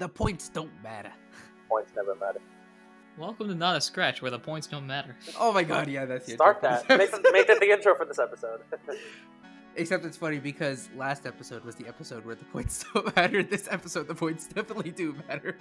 [0.00, 1.12] The points don't matter.
[1.68, 2.40] Points never matter.
[3.18, 5.14] Welcome to Not a Scratch, where the points don't matter.
[5.38, 6.98] Oh my god, yeah, that's the Start intro that.
[6.98, 8.60] Make, make that the intro for this episode.
[9.76, 13.42] Except it's funny because last episode was the episode where the points don't matter.
[13.42, 15.54] This episode, the points definitely do matter.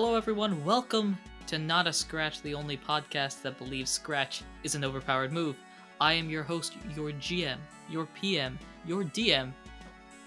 [0.00, 0.64] Hello, everyone.
[0.64, 5.56] Welcome to Not a Scratch, the only podcast that believes Scratch is an overpowered move.
[6.00, 7.56] I am your host, your GM,
[7.90, 9.50] your PM, your DM,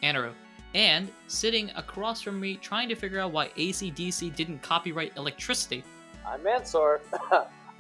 [0.04, 0.34] Anaru.
[0.74, 5.86] And sitting across from me, trying to figure out why ACDC didn't copyright electricity.
[6.28, 7.00] I'm Mansoor.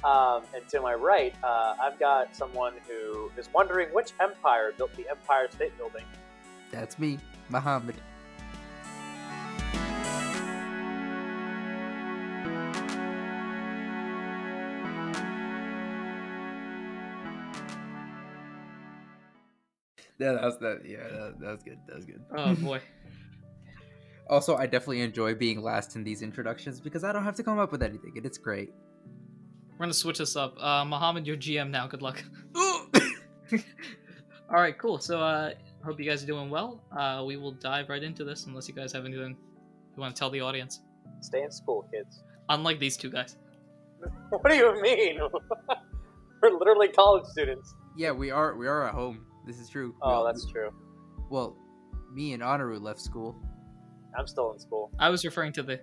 [0.05, 4.95] um, and to my right, uh, I've got someone who is wondering which empire built
[4.95, 6.05] the Empire State Building.
[6.71, 7.95] That's me, Muhammad.
[20.21, 20.81] Yeah, that was that.
[20.85, 21.79] Yeah, that, that was good.
[21.87, 22.21] That was good.
[22.37, 22.79] Oh boy.
[24.29, 27.59] Also, I definitely enjoy being last in these introductions because I don't have to come
[27.59, 28.69] up with anything, and it's great.
[29.71, 30.55] We're gonna switch this up.
[30.63, 31.85] Uh, Mohammed, you're GM now.
[31.87, 32.23] Good luck.
[32.55, 33.59] All
[34.49, 34.99] right, cool.
[34.99, 35.51] So, uh,
[35.83, 36.81] hope you guys are doing well.
[36.97, 40.19] Uh, we will dive right into this, unless you guys have anything you want to
[40.19, 40.79] tell the audience.
[41.19, 42.23] Stay in school, kids.
[42.47, 43.35] Unlike these two guys.
[44.29, 45.19] What do you mean?
[46.41, 47.75] We're literally college students.
[47.97, 48.55] yeah, we are.
[48.55, 49.25] We are at home.
[49.45, 49.95] This is true.
[50.01, 50.71] Oh, all- that's true.
[51.29, 51.55] Well,
[52.13, 53.35] me and Anaru left school.
[54.17, 54.91] I'm still in school.
[54.99, 55.79] I was referring to the,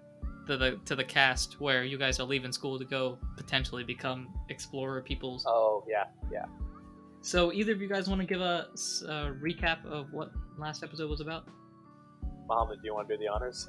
[0.46, 4.28] to the to the cast where you guys are leaving school to go potentially become
[4.50, 5.44] explorer peoples.
[5.46, 6.44] Oh, yeah, yeah.
[7.22, 11.08] So, either of you guys want to give us a recap of what last episode
[11.10, 11.48] was about?
[12.46, 13.68] Mohammed, do you want to do the honors?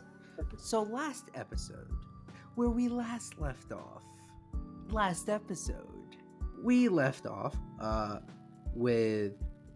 [0.57, 1.89] So last episode,
[2.55, 4.03] where we last left off,
[4.89, 5.87] last episode,
[6.63, 8.19] we left off uh,
[8.73, 9.33] with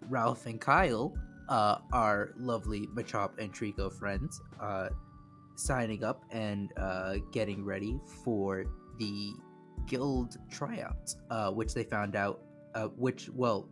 [0.10, 1.14] Ralph and Kyle,
[1.50, 4.90] uh, our lovely Machop and Treecko friends, uh,
[5.56, 8.66] signing up and uh, getting ready for
[8.98, 9.34] the
[9.88, 12.42] guild tryouts, uh, which they found out,
[12.76, 13.70] uh, which well,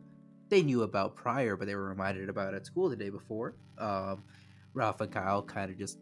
[0.49, 3.55] they knew about prior, but they were reminded about at school the day before.
[3.77, 4.23] Um,
[4.73, 5.99] Ralph and Kyle kind of just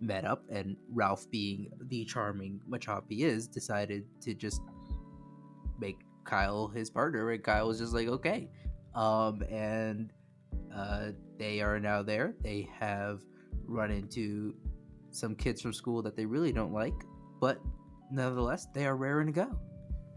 [0.00, 4.60] met up, and Ralph, being the charming Machop he is, decided to just
[5.80, 8.48] make Kyle his partner, and Kyle was just like, okay.
[8.94, 10.12] Um, and
[10.74, 12.34] uh, they are now there.
[12.42, 13.22] They have
[13.66, 14.54] run into
[15.10, 16.94] some kids from school that they really don't like,
[17.40, 17.60] but
[18.10, 19.58] nevertheless, they are raring to go.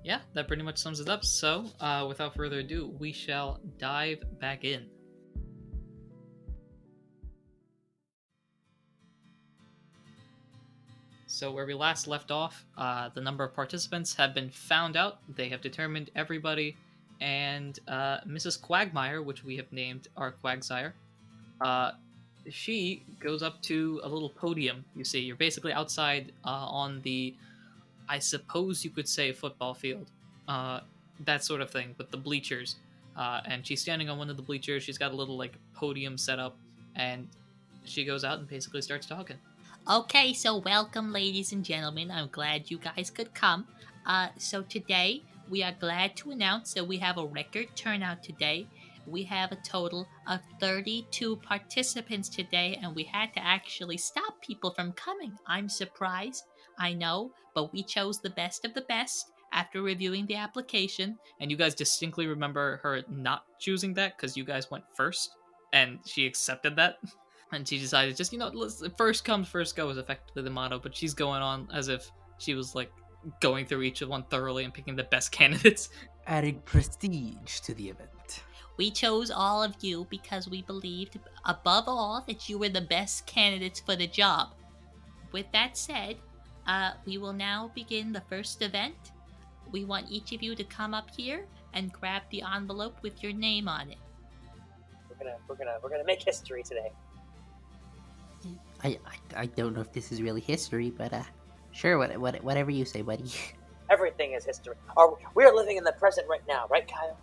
[0.04, 1.24] Yeah, that pretty much sums it up.
[1.24, 4.88] So, uh, without further ado, we shall dive back in.
[11.28, 15.20] So, where we last left off, uh, the number of participants have been found out.
[15.36, 16.76] They have determined everybody,
[17.22, 18.59] and uh, Mrs.
[18.59, 20.94] Quagmire, which we have named our Quagsire,
[21.62, 21.92] uh,
[22.50, 24.84] she goes up to a little podium.
[24.96, 27.36] You see, you're basically outside uh, on the
[28.09, 30.08] I suppose you could say football field,
[30.48, 30.82] uh,
[31.22, 32.76] that sort of thing, with the bleachers.
[33.16, 34.84] Uh, and she's standing on one of the bleachers.
[34.84, 36.58] She's got a little like podium set up,
[36.98, 37.28] and
[37.86, 39.38] she goes out and basically starts talking.
[39.90, 42.12] Okay, so welcome, ladies and gentlemen.
[42.12, 43.66] I'm glad you guys could come.
[44.06, 48.66] Uh, so today we are glad to announce that we have a record turnout today.
[49.06, 54.72] We have a total of 32 participants today, and we had to actually stop people
[54.72, 55.34] from coming.
[55.45, 56.45] I'm surprised,
[56.79, 61.17] I know, but we chose the best of the best after reviewing the application.
[61.41, 65.31] And you guys distinctly remember her not choosing that because you guys went first,
[65.73, 66.97] and she accepted that.
[67.53, 70.79] And she decided, just you know, first comes, first go is effectively the motto.
[70.79, 72.94] But she's going on as if she was like
[73.40, 75.90] going through each of one thoroughly and picking the best candidates.
[76.28, 78.44] Adding prestige to the event.
[78.78, 83.26] We chose all of you because we believed, above all, that you were the best
[83.26, 84.50] candidates for the job.
[85.32, 86.18] With that said,
[86.68, 89.12] uh, we will now begin the first event.
[89.72, 93.34] We want each of you to come up here and grab the envelope with your
[93.34, 93.97] name on it.
[95.09, 96.91] We're gonna, we're gonna, we're gonna make history today.
[98.84, 101.24] I, I I don't know if this is really history, but uh,
[101.72, 103.32] sure, what, what whatever you say, buddy.
[103.90, 104.76] Everything is history.
[104.96, 107.18] Or we're living in the present right now, right, Kyle?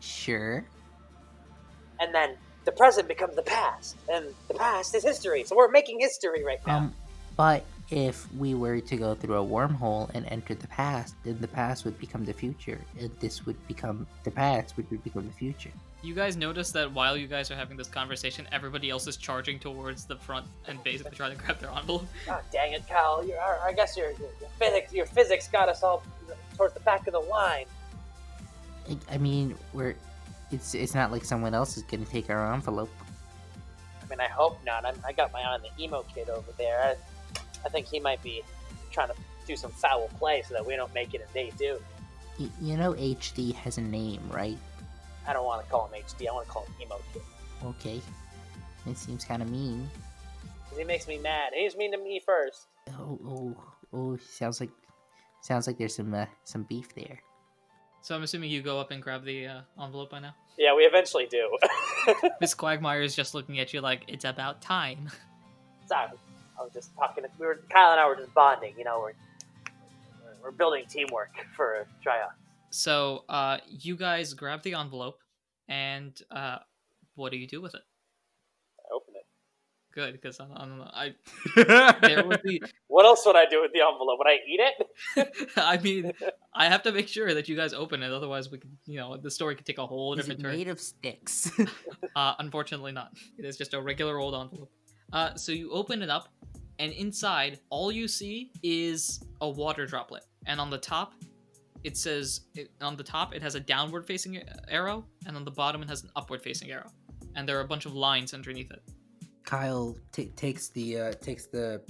[0.00, 0.64] Sure.
[1.98, 5.44] And then the present becomes the past, and the past is history.
[5.44, 6.76] So we're making history right now.
[6.76, 6.94] Um,
[7.36, 11.48] but if we were to go through a wormhole and enter the past, then the
[11.48, 15.32] past would become the future, and this would become the past, which would become the
[15.32, 15.72] future.
[16.02, 19.58] You guys notice that while you guys are having this conversation, everybody else is charging
[19.58, 22.06] towards the front and basically trying to grab their envelope.
[22.28, 23.26] Oh, dang it, Kyle.
[23.26, 26.02] You're, I guess your, your, your physics your physics got us all
[26.56, 27.66] towards the back of the line.
[28.88, 29.96] I, I mean, we're
[30.52, 32.90] it's it's not like someone else is gonna take our envelope.
[34.04, 34.84] I mean, I hope not.
[34.84, 36.78] I'm, I got my eye on the emo kid over there.
[36.80, 38.42] I, I think he might be
[38.92, 39.14] trying to
[39.46, 41.78] do some foul play so that we don't make it and they do.
[42.38, 44.58] Y- you know, HD has a name, right?
[45.28, 46.28] I don't want to call him HD.
[46.28, 47.22] I want to call him emo kid.
[47.64, 48.00] Okay,
[48.86, 49.88] it seems kind of mean.
[50.68, 51.52] 'Cause he makes me mad.
[51.54, 52.66] He was mean to me first.
[52.98, 53.56] Oh, oh,
[53.92, 54.16] oh!
[54.18, 54.70] Sounds like
[55.42, 57.20] sounds like there's some uh, some beef there.
[58.02, 60.34] So I'm assuming you go up and grab the uh, envelope by now.
[60.58, 61.56] Yeah, we eventually do.
[62.40, 65.10] Miss Quagmire is just looking at you like it's about time.
[65.86, 66.08] Sorry,
[66.58, 67.24] I was just talking.
[67.38, 68.74] We were Kyle and I were just bonding.
[68.78, 69.12] You know, we're
[70.24, 72.30] we're, we're building teamwork for a tryout.
[72.76, 75.20] So uh, you guys grab the envelope,
[75.66, 76.58] and uh,
[77.14, 77.80] what do you do with it?
[78.78, 79.24] I open it.
[79.94, 80.90] Good, because I, I don't know.
[80.92, 81.14] I
[82.06, 82.60] there would be.
[82.88, 84.18] What else would I do with the envelope?
[84.18, 85.52] Would I eat it?
[85.56, 86.12] I mean,
[86.54, 89.16] I have to make sure that you guys open it, otherwise we could, you know,
[89.16, 90.52] the story could take a whole Is different it turn.
[90.56, 91.50] made of sticks?
[92.14, 93.12] Uh, unfortunately, not.
[93.38, 94.70] It is just a regular old envelope.
[95.12, 96.28] Uh, so you open it up,
[96.78, 100.22] and inside, all you see is a water droplet.
[100.46, 101.12] And on the top,
[101.86, 105.50] it says it, on the top it has a downward facing arrow, and on the
[105.62, 106.90] bottom it has an upward facing arrow.
[107.36, 108.82] And there are a bunch of lines underneath it.
[109.44, 111.80] Kyle t- takes the uh, takes the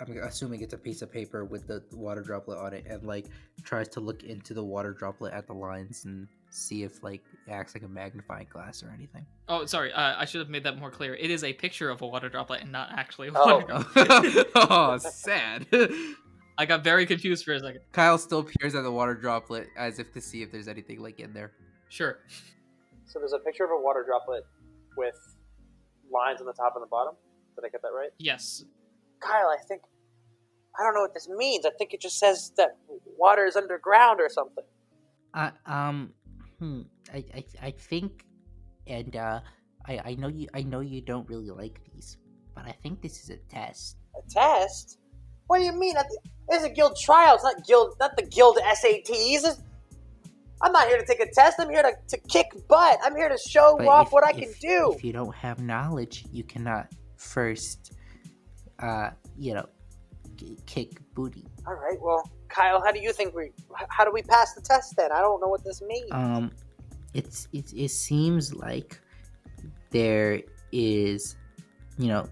[0.00, 3.26] I'm assuming it's a piece of paper with the water droplet on it and like
[3.62, 7.50] tries to look into the water droplet at the lines and see if like it
[7.50, 9.24] acts like a magnifying glass or anything.
[9.48, 11.14] Oh, sorry, uh, I should have made that more clear.
[11.14, 13.46] It is a picture of a water droplet and not actually a Oh.
[13.46, 14.46] water droplet.
[14.56, 15.66] oh, sad.
[16.58, 17.80] I got very confused for a second.
[17.92, 21.20] Kyle still peers at the water droplet as if to see if there's anything like
[21.20, 21.52] in there.
[21.88, 22.18] Sure.
[23.04, 24.44] So there's a picture of a water droplet
[24.96, 25.14] with
[26.12, 27.14] lines on the top and the bottom.
[27.54, 28.10] Did I get that right?
[28.18, 28.64] Yes.
[29.20, 29.82] Kyle, I think
[30.78, 31.64] I don't know what this means.
[31.64, 32.76] I think it just says that
[33.18, 34.64] water is underground or something.
[35.34, 36.12] uh, um,
[36.58, 36.82] hmm,
[37.12, 38.24] I, I, I think,
[38.86, 39.40] and uh,
[39.86, 42.18] I, I know you, I know you don't really like these,
[42.54, 43.96] but I think this is a test.
[44.16, 44.98] A test?
[45.46, 45.96] What do you mean?
[45.96, 47.34] I thi- This is a guild trial.
[47.34, 49.60] It's not guild, not the guild SATs.
[50.62, 51.58] I'm not here to take a test.
[51.60, 52.98] I'm here to, to kick butt.
[53.02, 54.92] I'm here to show But off if- what I if- can do.
[54.96, 57.92] If you don't have knowledge, you cannot first,
[58.78, 59.66] uh, you know,
[60.36, 61.44] k- kick booty.
[61.66, 61.98] All right.
[62.00, 63.50] Well, Kyle, how do you think we?
[63.88, 65.12] How do we pass the test then?
[65.12, 66.08] I don't know what this means.
[66.10, 66.52] Um,
[67.12, 68.98] it's it, it seems like
[69.90, 70.40] there
[70.72, 71.36] is,
[71.98, 72.26] you know,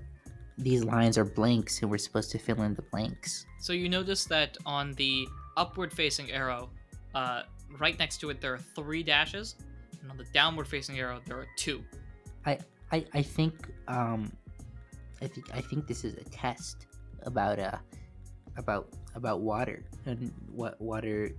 [0.59, 3.47] these lines are blanks, and we're supposed to fill in the blanks.
[3.61, 6.71] So you notice that on the upward facing arrow,
[7.15, 7.43] uh,
[7.79, 9.57] right next to it, there are three dashes,
[10.01, 11.83] and on the downward facing arrow, there are two.
[12.93, 14.31] I I think um,
[15.21, 16.87] I think I think this is a test
[17.23, 17.79] about uh
[18.57, 21.31] about about water and what water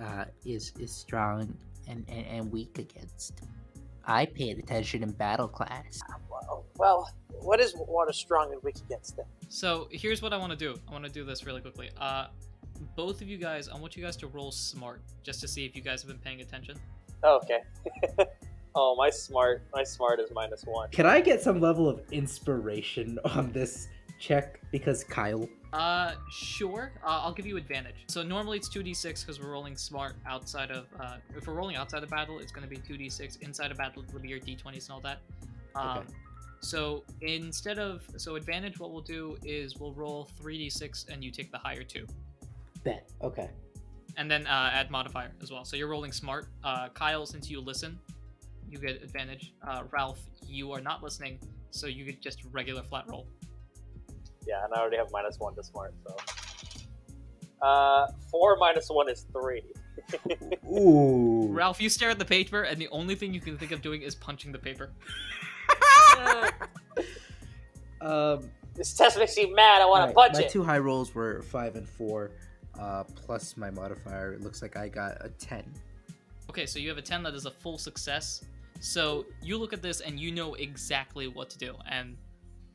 [0.00, 1.56] uh, is is strong
[1.88, 3.42] and, and, and weak against.
[4.06, 6.00] I paid attention in battle class.
[6.30, 7.10] well, well,
[7.40, 9.26] what is water strong and weak against then?
[9.48, 10.78] So here's what I want to do.
[10.88, 11.90] I want to do this really quickly.
[11.98, 12.26] Uh,
[12.96, 15.76] both of you guys, I want you guys to roll smart, just to see if
[15.76, 16.76] you guys have been paying attention.
[17.22, 17.60] Oh, okay.
[18.74, 20.90] oh, my smart, my smart is minus one.
[20.90, 23.88] Can I get some level of inspiration on this
[24.18, 24.60] check?
[24.70, 25.48] Because Kyle.
[25.72, 26.92] Uh, sure.
[27.04, 28.04] Uh, I'll give you advantage.
[28.08, 30.86] So normally it's 2d6 because we're rolling smart outside of.
[30.98, 33.40] Uh, if we're rolling outside of battle, it's going to be 2d6.
[33.42, 35.20] Inside of battle, it'll be your d20s and all that.
[35.74, 36.06] Um, Okay.
[36.62, 41.50] So instead of so advantage, what we'll do is we'll roll 3d6 and you take
[41.50, 42.06] the higher two,
[42.84, 43.08] Bet.
[43.22, 43.48] Okay.
[44.18, 45.64] and then uh, add modifier as well.
[45.64, 46.48] So you're rolling smart.
[46.62, 47.98] Uh, Kyle, since you listen,
[48.68, 49.54] you get advantage.
[49.66, 51.38] Uh, Ralph, you are not listening,
[51.70, 53.26] so you get just regular flat roll.
[54.46, 56.16] Yeah, and I already have minus one to smart, so.
[57.62, 59.62] Uh, four minus one is three.
[60.70, 61.46] Ooh.
[61.50, 64.02] Ralph, you stare at the paper, and the only thing you can think of doing
[64.02, 64.92] is punching the paper.
[68.02, 69.82] Um, This test makes me mad.
[69.82, 70.50] I want to alright, punch my it.
[70.50, 72.30] two high rolls were five and four,
[72.78, 74.32] uh, plus my modifier.
[74.32, 75.64] It looks like I got a ten.
[76.48, 78.42] Okay, so you have a 10 that is a full success.
[78.80, 81.74] So you look at this and you know exactly what to do.
[81.88, 82.16] And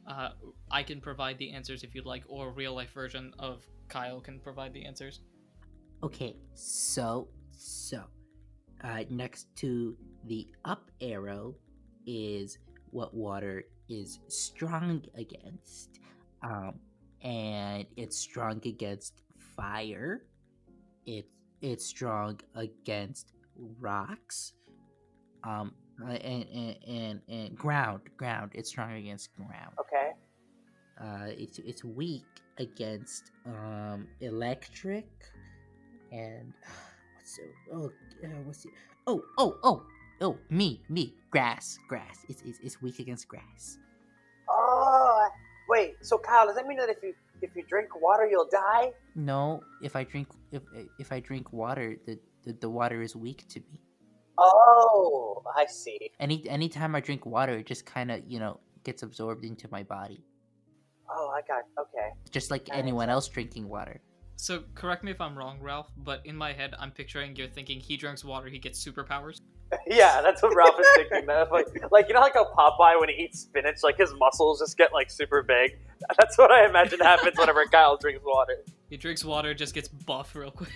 [0.08, 0.30] uh,
[0.72, 4.40] I can provide the answers if you'd like, or real life version of Kyle can
[4.40, 5.22] provide the answers.
[6.04, 8.04] Okay, so so
[8.84, 9.96] uh, next to
[10.26, 11.56] the up arrow
[12.06, 12.60] is
[12.92, 16.00] what water is strong against,
[16.44, 16.80] um,
[17.24, 19.24] and it's strong against
[19.56, 20.26] fire.
[21.06, 21.30] It's
[21.62, 23.34] it's strong against
[23.80, 24.54] rocks.
[25.44, 28.52] Um, uh, and, and and and ground ground.
[28.54, 29.74] It's strong against ground.
[29.80, 30.12] Okay.
[31.00, 32.24] Uh, it's it's weak
[32.58, 35.08] against um electric
[36.12, 36.54] and
[37.16, 37.86] what's the, oh
[38.24, 38.72] uh, what's it
[39.08, 39.84] oh oh oh
[40.22, 43.78] oh me me grass grass it's it's, it's weak against grass
[44.48, 45.28] Oh,
[45.68, 45.96] wait.
[46.02, 48.92] So Kyle, does that mean that if you if you drink water, you'll die?
[49.16, 50.62] no if i drink if
[51.00, 53.80] if i drink water the the, the water is weak to me
[54.38, 56.12] Oh, I see.
[56.20, 59.84] any anytime i drink water it just kind of you know gets absorbed into my
[59.84, 60.24] body
[61.08, 61.63] Oh, I got.
[61.80, 62.10] Okay.
[62.32, 64.01] just like That anyone else drinking water
[64.38, 67.80] So correct me if I'm wrong, Ralph, but in my head, I'm picturing you're thinking
[67.80, 69.39] he drinks water, he gets superpowers.
[69.88, 71.25] yeah, that's what Ralph is thinking.
[71.25, 74.60] That's like, like you know, like how Popeye when he eats spinach, like his muscles
[74.60, 75.77] just get like super big.
[76.20, 78.58] That's what I imagine happens whenever Kyle drinks water.
[78.89, 80.70] He drinks water, just gets buff real quick.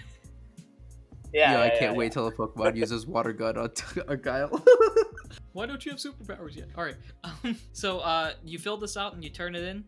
[1.34, 3.70] Yeah, Yo, I can't yeah, wait till a Pokemon uses water gun on,
[4.08, 4.64] on Kyle.
[5.54, 6.70] Why don't you have superpowers yet?
[6.78, 6.96] All right.
[7.24, 9.84] Um, so uh, you fill this out and you turn it in,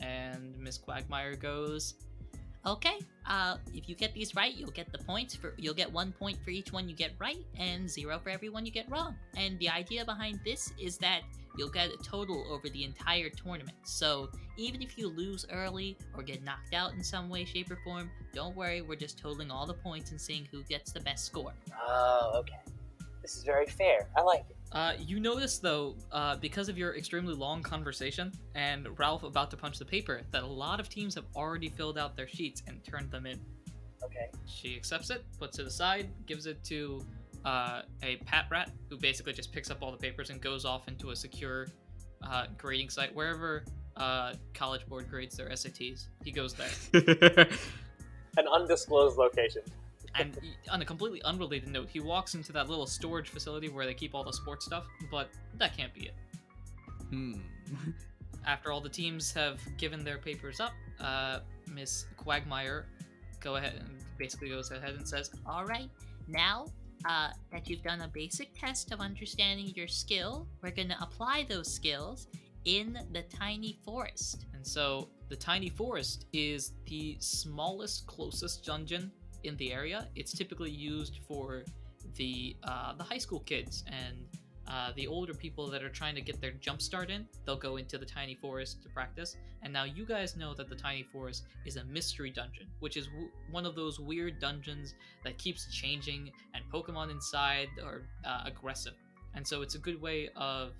[0.00, 1.94] and Miss Quagmire goes,
[2.66, 2.98] Okay.
[3.26, 5.54] Uh, if you get these right, you'll get the points for.
[5.56, 8.66] You'll get one point for each one you get right, and zero for every one
[8.66, 9.14] you get wrong.
[9.36, 11.22] And the idea behind this is that
[11.58, 13.76] you'll get a total over the entire tournament.
[13.82, 17.78] So even if you lose early or get knocked out in some way, shape, or
[17.84, 18.80] form, don't worry.
[18.80, 21.52] We're just totaling all the points and seeing who gets the best score.
[21.86, 22.60] Oh, okay.
[23.20, 24.08] This is very fair.
[24.16, 24.56] I like it.
[24.70, 29.56] Uh, you notice though, uh, because of your extremely long conversation and Ralph about to
[29.56, 32.82] punch the paper, that a lot of teams have already filled out their sheets and
[32.84, 33.40] turned them in.
[34.04, 34.30] Okay.
[34.46, 37.04] She accepts it, puts it aside, gives it to
[37.48, 41.10] uh, a Patrat, who basically just picks up all the papers and goes off into
[41.10, 41.66] a secure
[42.22, 43.64] uh, grading site wherever
[43.96, 46.08] uh, College Board grades their SATs.
[46.22, 46.68] He goes there.
[48.36, 49.62] An undisclosed location.
[50.14, 50.38] And
[50.70, 54.14] on a completely unrelated note, he walks into that little storage facility where they keep
[54.14, 56.14] all the sports stuff, but that can't be it.
[57.08, 57.34] hmm.
[58.46, 61.38] after all the teams have given their papers up, uh,
[61.72, 62.86] Miss Quagmire
[63.40, 63.88] go ahead and
[64.18, 65.88] basically goes ahead and says, All right.
[66.26, 66.66] Now
[67.04, 71.46] uh, that you've done a basic test of understanding your skill, we're going to apply
[71.48, 72.28] those skills
[72.64, 74.46] in the tiny forest.
[74.54, 79.10] and so the tiny forest is the smallest, closest dungeon
[79.44, 80.08] in the area.
[80.16, 81.64] It's typically used for
[82.16, 84.16] the uh, the high school kids and
[84.68, 87.26] uh, the older people that are trying to get their jump start in.
[87.46, 89.36] They'll go into the tiny forest to practice.
[89.62, 93.06] And now you guys know that the tiny forest is a mystery dungeon, which is
[93.06, 94.94] w- one of those weird dungeons
[95.24, 98.94] that keeps changing, and Pokemon inside are uh, aggressive.
[99.34, 100.72] And so it's a good way of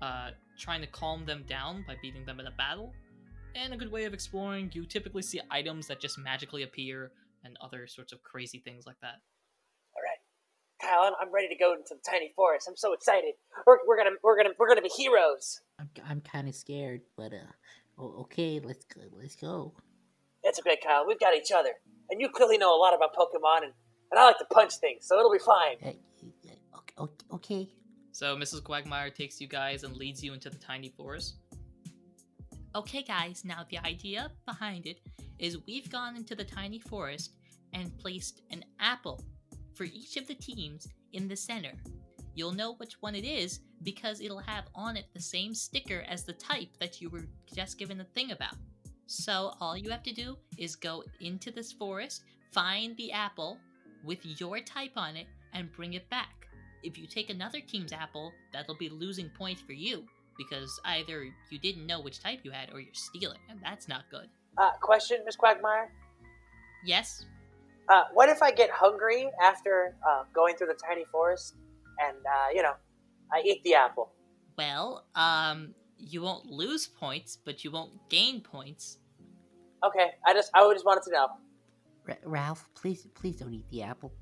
[0.00, 2.92] uh, trying to calm them down by beating them in a battle.
[3.54, 7.12] And a good way of exploring, you typically see items that just magically appear
[7.44, 9.20] and other sorts of crazy things like that.
[10.82, 12.66] All right, Kyle, I'm, I'm ready to go into the tiny forest.
[12.68, 13.34] I'm so excited.
[13.66, 15.60] We're, we're gonna we're gonna we're gonna be heroes.
[15.78, 17.52] i'm, I'm kind of scared but uh
[17.98, 19.72] oh, okay let's go let's go
[20.42, 21.04] That's okay, Kyle.
[21.06, 21.70] We've got each other,
[22.10, 23.72] and you clearly know a lot about Pokemon, and,
[24.10, 25.76] and I like to punch things, so it'll be fine.
[25.82, 27.68] Uh, uh, okay, okay
[28.12, 28.62] So Mrs.
[28.62, 31.36] Quagmire takes you guys and leads you into the tiny forest.
[32.76, 34.98] Okay, guys, now the idea behind it
[35.38, 37.32] is we've gone into the tiny forest
[37.72, 39.24] and placed an apple
[39.74, 41.72] for each of the teams in the center.
[42.34, 46.24] You'll know which one it is because it'll have on it the same sticker as
[46.24, 48.56] the type that you were just given the thing about.
[49.06, 53.58] So all you have to do is go into this forest, find the apple
[54.04, 56.46] with your type on it, and bring it back.
[56.82, 60.04] If you take another team's apple, that'll be losing points for you
[60.36, 64.04] because either you didn't know which type you had or you're stealing, and that's not
[64.10, 64.28] good.
[64.58, 65.90] Uh, question, Miss Quagmire.
[66.84, 67.24] Yes?
[67.88, 71.54] Uh, what if I get hungry after uh, going through the tiny forest,
[72.00, 72.74] and uh, you know,
[73.32, 74.12] I eat the apple?
[74.56, 78.98] Well, um, you won't lose points, but you won't gain points.
[79.84, 81.26] Okay, I just I just wanted to know.
[82.06, 84.12] Ra- ralph please please don't eat the apple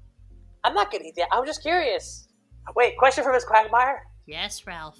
[0.64, 1.26] I'm not gonna eat the.
[1.32, 2.28] I'm just curious.
[2.76, 4.06] Wait, question for Miss Quagmire.
[4.26, 4.98] Yes, Ralph.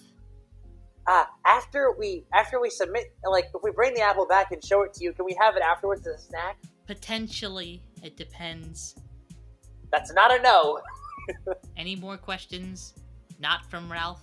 [1.07, 4.83] Uh, after we after we submit, like if we bring the apple back and show
[4.83, 6.59] it to you, can we have it afterwards as a snack?
[6.87, 8.97] Potentially, it depends.
[9.91, 10.81] That's not a no.
[11.77, 12.95] Any more questions?
[13.39, 14.23] Not from Ralph?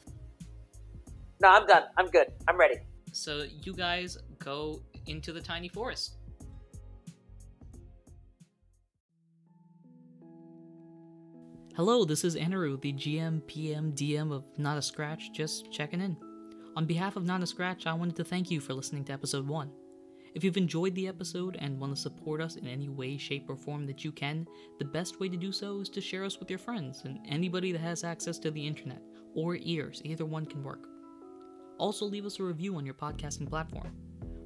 [1.41, 1.83] No, I'm done.
[1.97, 2.27] I'm good.
[2.47, 2.75] I'm ready.
[3.11, 6.17] So you guys go into the tiny forest.
[11.75, 16.17] Hello, this is Anaru, the GM, PM, DM of Not a Scratch, just checking in.
[16.75, 19.47] On behalf of Not a Scratch, I wanted to thank you for listening to episode
[19.47, 19.71] 1.
[20.35, 23.55] If you've enjoyed the episode and want to support us in any way, shape, or
[23.55, 26.49] form that you can, the best way to do so is to share us with
[26.49, 29.01] your friends and anybody that has access to the internet
[29.33, 30.87] or ears, either one can work.
[31.79, 33.91] Also, leave us a review on your podcasting platform.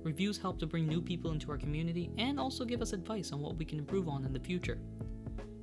[0.03, 3.41] Reviews help to bring new people into our community and also give us advice on
[3.41, 4.79] what we can improve on in the future.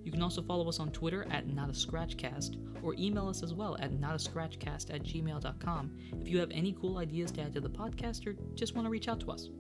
[0.02, 3.92] You can also follow us on Twitter at NotAScratchCast or email us as well at
[3.92, 8.34] notascratchcast at gmail.com if you have any cool ideas to add to the podcast or
[8.54, 9.50] just want to reach out to us.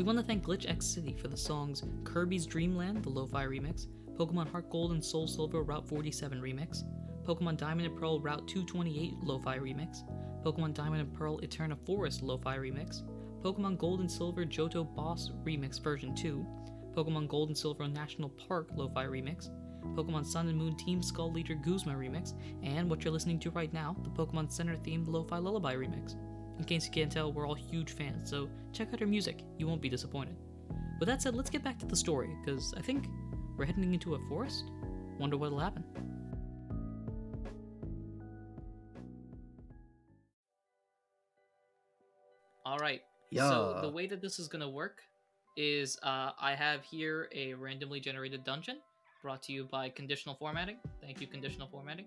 [0.00, 4.70] We want to thank GlitchxCity for the songs Kirby's Dreamland, the Lo-Fi remix, Pokemon Heart
[4.70, 6.84] Gold and Soul Silver Route 47 remix,
[7.22, 9.98] Pokemon Diamond and Pearl Route 228 Lo-Fi remix,
[10.42, 13.02] Pokemon Diamond and Pearl Eterna Forest Lo-Fi remix,
[13.42, 16.46] Pokemon Gold and Silver Johto Boss Remix version 2,
[16.96, 19.50] Pokemon Gold and Silver National Park Lo-Fi remix,
[19.94, 23.74] Pokemon Sun and Moon Team Skull Leader Guzma remix, and what you're listening to right
[23.74, 26.16] now, the Pokemon Center themed Lo-Fi Lullaby remix.
[26.60, 29.44] In case you can't tell, we're all huge fans, so check out her music.
[29.56, 30.36] You won't be disappointed.
[31.00, 33.06] With that said, let's get back to the story, because I think
[33.56, 34.64] we're heading into a forest.
[35.18, 35.82] Wonder what'll happen.
[42.66, 43.00] All right.
[43.30, 43.48] Yeah.
[43.48, 45.00] So the way that this is gonna work
[45.56, 48.80] is uh, I have here a randomly generated dungeon
[49.22, 50.76] brought to you by conditional formatting.
[51.00, 52.04] Thank you, conditional formatting.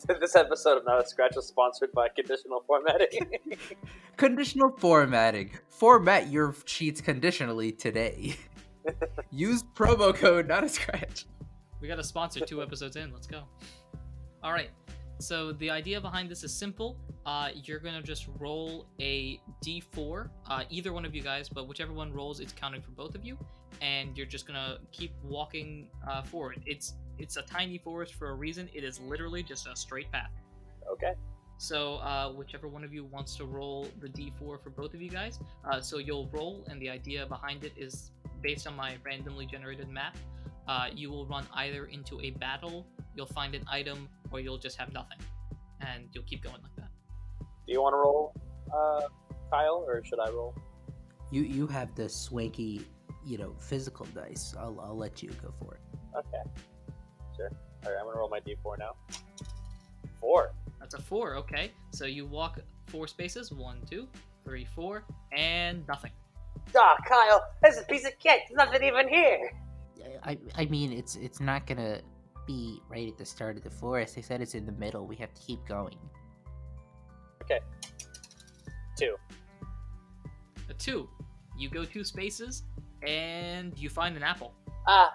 [0.20, 3.38] this episode of Not a Scratch is sponsored by conditional formatting.
[4.16, 5.50] Conditional formatting.
[5.68, 8.36] Format your sheets conditionally today.
[9.30, 11.26] Use promo code not a scratch.
[11.80, 13.12] We got a sponsor two episodes in.
[13.12, 13.42] Let's go.
[14.42, 14.70] All right.
[15.18, 16.96] So the idea behind this is simple.
[17.26, 21.92] Uh, you're gonna just roll a d4, uh, either one of you guys, but whichever
[21.92, 23.36] one rolls, it's counting for both of you,
[23.82, 26.62] and you're just gonna keep walking uh, forward.
[26.64, 28.68] It's it's a tiny forest for a reason.
[28.74, 30.30] It is literally just a straight path.
[30.90, 31.12] okay.
[31.58, 35.10] So uh, whichever one of you wants to roll the d4 for both of you
[35.10, 35.38] guys,
[35.70, 39.86] uh, so you'll roll, and the idea behind it is based on my randomly generated
[39.90, 40.16] map.
[40.66, 44.78] Uh, you will run either into a battle, you'll find an item, or you'll just
[44.78, 45.18] have nothing,
[45.82, 46.88] and you'll keep going like that.
[47.66, 48.32] Do you want to roll,
[48.74, 49.08] uh,
[49.50, 50.54] Kyle, or should I roll?
[51.30, 52.86] You you have the swanky,
[53.26, 54.54] you know, physical dice.
[54.58, 55.82] I'll I'll let you go for it.
[56.16, 56.42] Okay.
[57.40, 57.50] Sure.
[57.86, 58.96] All right, I'm gonna roll my d4 now.
[60.20, 60.52] Four.
[60.78, 61.36] That's a four.
[61.36, 63.50] Okay, so you walk four spaces.
[63.52, 64.06] One, two,
[64.44, 66.12] three, four, and nothing.
[66.76, 68.42] Ah, Kyle, this is a piece of cake.
[68.48, 69.52] There's nothing even here.
[70.22, 72.00] I I mean it's it's not gonna
[72.46, 74.16] be right at the start of the forest.
[74.16, 75.06] They said it's in the middle.
[75.06, 75.96] We have to keep going.
[77.42, 77.60] Okay.
[78.98, 79.16] Two.
[80.68, 81.08] A two.
[81.56, 82.64] You go two spaces,
[83.06, 84.52] and you find an apple.
[84.86, 85.08] Uh,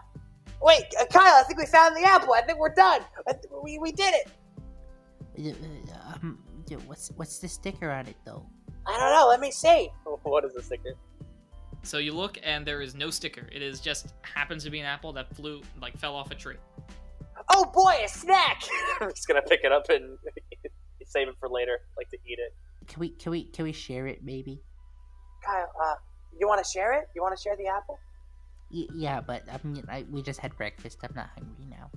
[0.62, 2.34] wait, uh, Kyle, I think we found the apple.
[2.34, 3.02] I think we're done.
[3.28, 4.32] I th- we, we did it.
[5.92, 8.46] Uh, Um, yeah, what's what's the sticker on it though?
[8.88, 9.28] I don't know.
[9.28, 9.90] Let me see.
[10.24, 10.94] What is the sticker?
[11.84, 13.48] So you look, and there is no sticker.
[13.52, 16.56] It is just happens to be an apple that flew, like fell off a tree.
[17.54, 18.64] Oh boy, a snack!
[19.02, 20.18] I'm just gonna pick it up and
[21.06, 22.56] save it for later, like to eat it.
[22.88, 24.64] Can we can we can we share it maybe?
[25.46, 25.96] Kyle, uh,
[26.40, 27.08] you want to share it?
[27.16, 28.00] You want to share the apple?
[28.72, 31.00] Y- yeah, but I mean I, we just had breakfast.
[31.04, 31.90] I'm not hungry now.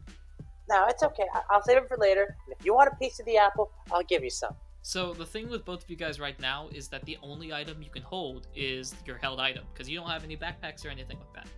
[0.68, 1.24] No, it's okay.
[1.34, 2.36] I- I'll save it for later.
[2.48, 4.54] If you want a piece of the apple, I'll give you some.
[4.82, 7.82] So the thing with both of you guys right now is that the only item
[7.82, 11.18] you can hold is your held item because you don't have any backpacks or anything
[11.18, 11.48] like that.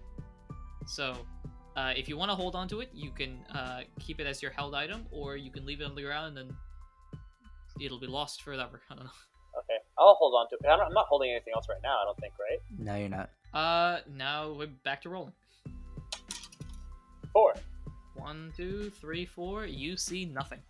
[0.87, 1.14] So
[1.77, 4.42] uh, if you want to hold on to it, you can uh, keep it as
[4.42, 6.57] your held item, or you can leave it on the ground and then
[7.81, 8.81] it'll be lost forever.
[8.90, 9.11] I don't know.
[9.59, 10.68] Okay, I'll hold on to it.
[10.68, 11.99] I'm not, I'm not holding anything else right now.
[12.03, 12.59] I don't think, right?
[12.79, 13.31] No, you're not.
[13.52, 15.32] Uh, now we're back to rolling.
[17.32, 17.54] Four.
[18.14, 19.66] One, two, three, four.
[19.66, 20.60] You see nothing.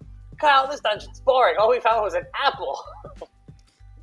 [0.40, 1.56] Kyle, this dungeon's boring.
[1.58, 2.82] All we found was an apple.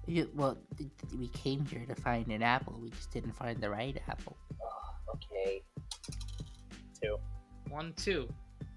[0.09, 2.79] Yeah, well, th- th- we came here to find an apple.
[2.81, 4.37] We just didn't find the right apple.
[5.13, 5.61] okay.
[7.03, 7.17] Two.
[7.67, 8.29] One, two.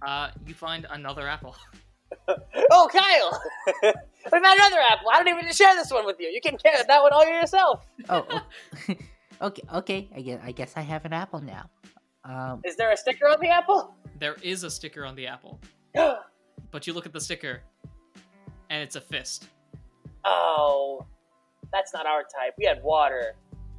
[0.05, 1.55] Uh, you find another apple.
[2.73, 3.41] Oh, Kyle!
[3.85, 5.07] we found another apple.
[5.13, 6.27] I don't even share this one with you.
[6.27, 7.87] You can carry that one all yourself.
[8.09, 8.95] Oh, oh.
[9.43, 10.11] Okay, okay.
[10.15, 11.69] I guess I guess I have an apple now.
[12.25, 13.95] Um, Is there a sticker on the apple?
[14.19, 15.61] There is a sticker on the apple,
[15.95, 17.63] but you look at the sticker,
[18.69, 19.47] and it's a fist.
[20.25, 21.07] oh,
[21.73, 22.55] that's not our type.
[22.59, 23.35] We had water.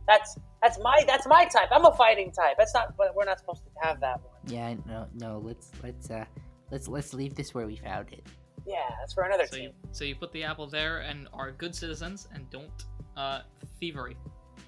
[0.08, 1.69] That's that's my that's my type.
[1.71, 2.56] I'm a fighting type.
[2.58, 2.95] That's not.
[2.97, 4.34] but We're not supposed to have that one.
[4.47, 5.39] yeah, no, no.
[5.43, 6.26] Let's let's uh
[6.71, 8.26] let's let's leave this where we found it.
[8.65, 9.63] Yeah, that's for another So team.
[9.65, 12.86] you, so you put the apple there and are good citizens and don't
[13.17, 13.41] uh,
[13.80, 14.15] thievery.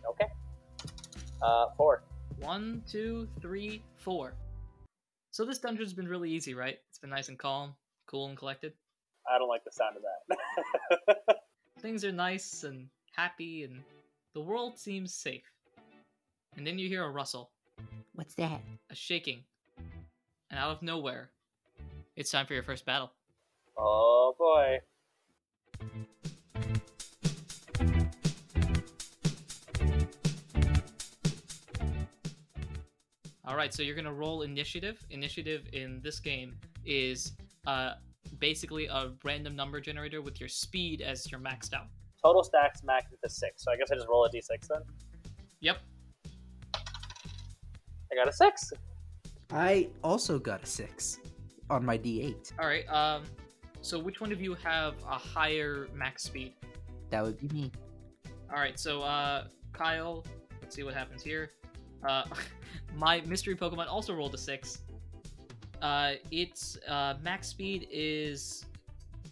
[0.10, 0.26] Okay.
[1.44, 2.04] Uh, four.
[2.40, 4.34] One, two, three, four.
[5.32, 6.80] So this dungeon's been really easy, right?
[6.90, 7.74] It's been nice and calm,
[8.08, 8.74] cool and collected.
[9.32, 10.04] I don't like the sound of
[11.18, 11.38] that.
[11.80, 13.82] Things are nice and happy, and
[14.34, 15.44] the world seems safe.
[16.56, 17.50] and then you hear a rustle,
[18.16, 18.62] What's that?
[18.90, 19.44] a shaking,
[20.50, 21.30] and out of nowhere,
[22.16, 23.12] it's time for your first battle.
[23.78, 24.80] Oh boy.
[33.46, 35.06] All right, so you're gonna roll initiative.
[35.10, 37.34] Initiative in this game is
[37.68, 37.94] uh,
[38.40, 41.88] basically a random number generator with your speed as your maxed out.
[42.24, 44.82] Total stacks maxed to six, so I guess I just roll a d6 then.
[45.60, 45.78] Yep.
[46.76, 48.72] I got a six.
[49.52, 51.20] I also got a six
[51.70, 52.54] on my D8.
[52.60, 52.88] All right.
[52.90, 53.24] Um,
[53.82, 56.54] so which one of you have a higher max speed?
[57.10, 57.72] That would be me.
[58.50, 58.80] All right.
[58.80, 60.24] So uh, Kyle,
[60.62, 61.52] let's see what happens here.
[62.08, 62.24] Uh,
[62.96, 64.80] my mystery Pokemon also rolled a six.
[65.82, 68.66] Uh, its uh, max speed is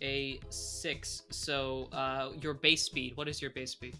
[0.01, 1.23] a six.
[1.29, 3.15] So uh, your base speed.
[3.15, 3.97] What is your base speed?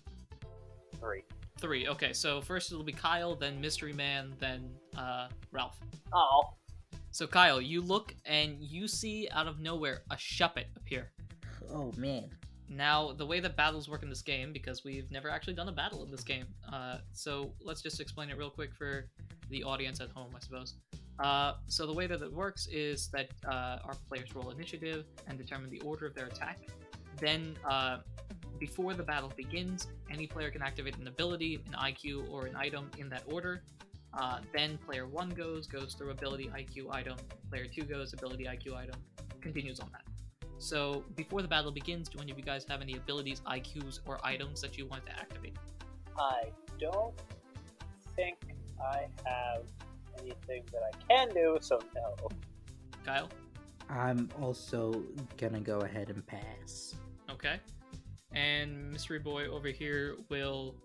[0.99, 1.23] Three.
[1.60, 1.88] Three.
[1.88, 2.13] Okay.
[2.13, 5.79] So first it'll be Kyle, then Mystery Man, then uh, Ralph.
[6.13, 6.53] Oh.
[7.12, 11.12] So Kyle, you look and you see out of nowhere a Shuppet appear.
[11.71, 12.29] Oh man.
[12.73, 15.73] Now, the way that battles work in this game, because we've never actually done a
[15.73, 19.10] battle in this game, uh, so let's just explain it real quick for
[19.49, 20.75] the audience at home, I suppose.
[21.19, 25.38] Uh, so the way that it works is that uh, our players roll initiative and
[25.38, 26.60] determine the order of their attack.
[27.19, 27.97] Then, uh,
[28.57, 32.89] before the battle begins, any player can activate an ability, an IQ, or an item
[32.97, 33.63] in that order.
[34.13, 37.17] Uh, then player one goes, goes through ability, IQ, item.
[37.49, 38.95] Player two goes, ability, IQ, item.
[39.41, 40.11] Continues on that.
[40.62, 44.19] So before the battle begins, do any of you guys have any abilities, IQs, or
[44.24, 45.58] items that you want to activate?
[46.19, 47.15] I don't
[48.15, 48.38] think
[48.80, 49.63] I have
[50.19, 52.30] anything that I can do, so no.
[53.04, 53.28] Kyle?
[53.89, 55.04] I'm also
[55.38, 56.95] gonna go ahead and pass.
[57.30, 57.60] Okay.
[58.32, 60.76] And Mystery Boy over here will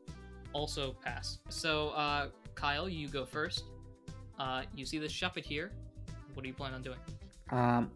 [0.54, 1.38] also pass.
[1.50, 3.64] So, uh, Kyle, you go first.
[4.38, 5.70] Uh, you see the Shuppet here.
[6.32, 6.98] What do you plan on doing?
[7.50, 7.90] Um,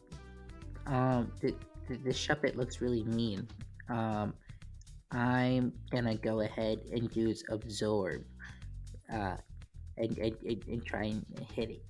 [0.87, 1.55] um, the,
[1.97, 3.47] the Shuppet looks really mean.
[3.89, 4.35] Um,
[5.11, 8.25] I'm gonna go ahead and use Absorb,
[9.13, 9.37] uh,
[9.97, 11.83] and, and, and, and try and hit it.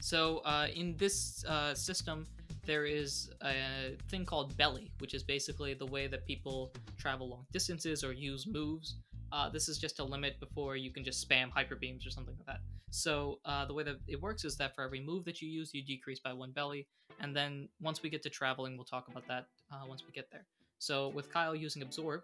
[0.00, 2.26] So, uh, in this uh, system,
[2.64, 7.46] there is a thing called belly, which is basically the way that people travel long
[7.52, 8.96] distances or use moves.
[9.32, 12.34] Uh, this is just a limit before you can just spam hyper beams or something
[12.38, 12.60] like that.
[12.90, 15.70] So uh, the way that it works is that for every move that you use,
[15.74, 16.86] you decrease by one belly,
[17.20, 20.30] and then once we get to traveling, we'll talk about that uh, once we get
[20.30, 20.46] there.
[20.78, 22.22] So with Kyle using absorb,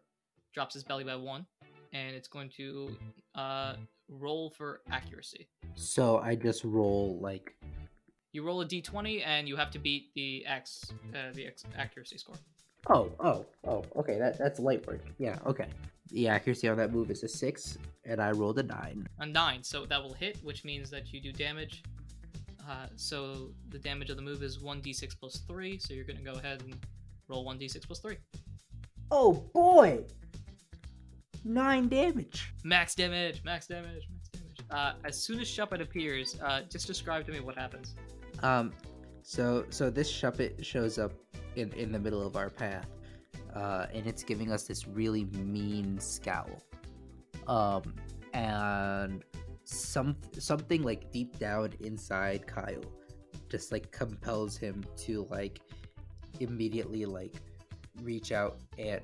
[0.55, 1.47] drops his belly by one,
[1.93, 2.97] and it's going to
[3.35, 3.75] uh,
[4.09, 5.49] roll for accuracy.
[5.75, 7.55] So I just roll like
[8.33, 12.19] You roll a d20 and you have to beat the X, uh, the X accuracy
[12.19, 12.37] score.
[12.91, 15.01] Oh, oh, oh, okay, that, that's light work.
[15.19, 15.69] Yeah, okay.
[16.11, 19.09] The accuracy on that move is a six, and I rolled a nine.
[19.21, 21.83] A nine, so that will hit, which means that you do damage.
[22.69, 26.25] Uh, so the damage of the move is 1d6 plus 3, so you're going to
[26.25, 26.75] go ahead and
[27.29, 28.17] roll 1d6 plus 3.
[29.11, 30.05] Oh boy!
[31.45, 32.55] Nine damage.
[32.65, 34.59] Max damage, max damage, max damage.
[34.71, 37.95] Uh, as soon as Shuppet appears, uh, just describe to me what happens.
[38.43, 38.73] Um,
[39.23, 41.13] so so this Shuppet shows up
[41.57, 42.89] in in the middle of our path,
[43.55, 46.63] uh, and it's giving us this really mean scowl.
[47.47, 47.95] Um,
[48.33, 49.23] and
[49.65, 52.85] some something like deep down inside Kyle,
[53.49, 55.61] just like compels him to like
[56.41, 57.35] immediately like
[58.03, 59.01] reach out and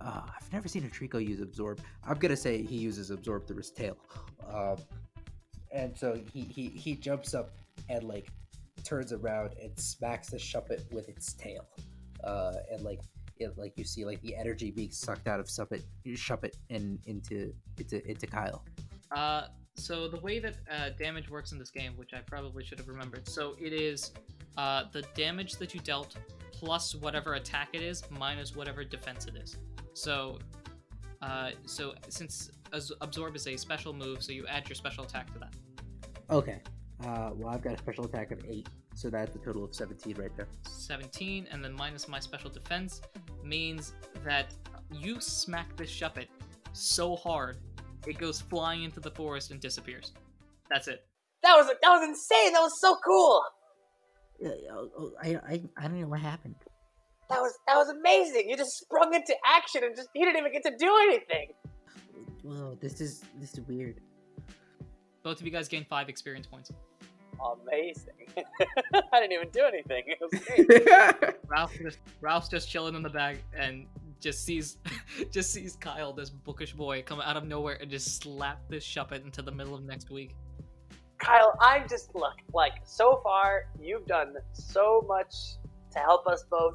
[0.00, 1.80] uh, I've never seen a Treecko use absorb.
[2.04, 3.96] I'm gonna say he uses absorb through his tail.
[4.48, 4.76] Um,
[5.72, 7.50] and so he, he he jumps up
[7.88, 8.28] and like
[8.84, 11.66] turns around and smacks the Shuppet with its tail.
[12.24, 13.00] Uh, and like
[13.38, 17.52] it like you see like the energy being sucked out of Shuppet Shuppet and into
[17.78, 18.64] into into Kyle.
[19.10, 19.42] Uh,
[19.78, 22.88] so the way that uh, damage works in this game, which I probably should have
[22.88, 24.12] remembered, so it is
[24.56, 26.16] uh, the damage that you dealt
[26.52, 29.56] plus whatever attack it is minus whatever defense it is.
[29.94, 30.38] So,
[31.22, 32.50] uh, so since
[33.00, 35.54] absorb is a special move, so you add your special attack to that.
[36.30, 36.60] Okay.
[37.04, 40.16] Uh, well I've got a special attack of eight, so that's a total of seventeen
[40.16, 40.48] right there.
[40.66, 43.00] 17, and then minus my special defense
[43.44, 44.52] means that
[44.92, 46.26] you smack this Shuppet
[46.72, 47.58] so hard
[48.06, 50.12] it goes flying into the forest and disappears.
[50.70, 51.04] That's it.
[51.42, 52.52] That was that was insane.
[52.52, 53.42] That was so cool.
[54.44, 56.54] Oh, oh, I, I I don't know what happened.
[57.28, 58.48] That was that was amazing.
[58.48, 61.52] You just sprung into action and just you didn't even get to do anything.
[62.42, 64.00] Whoa, this is this is weird.
[65.22, 66.72] Both of you guys gain five experience points.
[67.62, 68.14] Amazing.
[69.12, 70.04] I didn't even do anything.
[70.06, 71.36] It was great.
[71.46, 73.86] Ralph just Ralph's just chilling in the bag and
[74.20, 74.78] just sees
[75.30, 79.24] just sees Kyle, this bookish boy, come out of nowhere and just slap this shuppet
[79.24, 80.34] into the middle of next week.
[81.18, 85.34] Kyle, I'm just look like so far you've done so much
[85.92, 86.74] to help us both.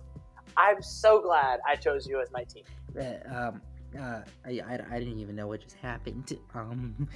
[0.57, 2.63] I'm so glad I chose you as my team.
[2.99, 3.61] Uh, um,
[3.97, 6.37] uh, I, I, I didn't even know what just happened.
[6.55, 7.07] Um,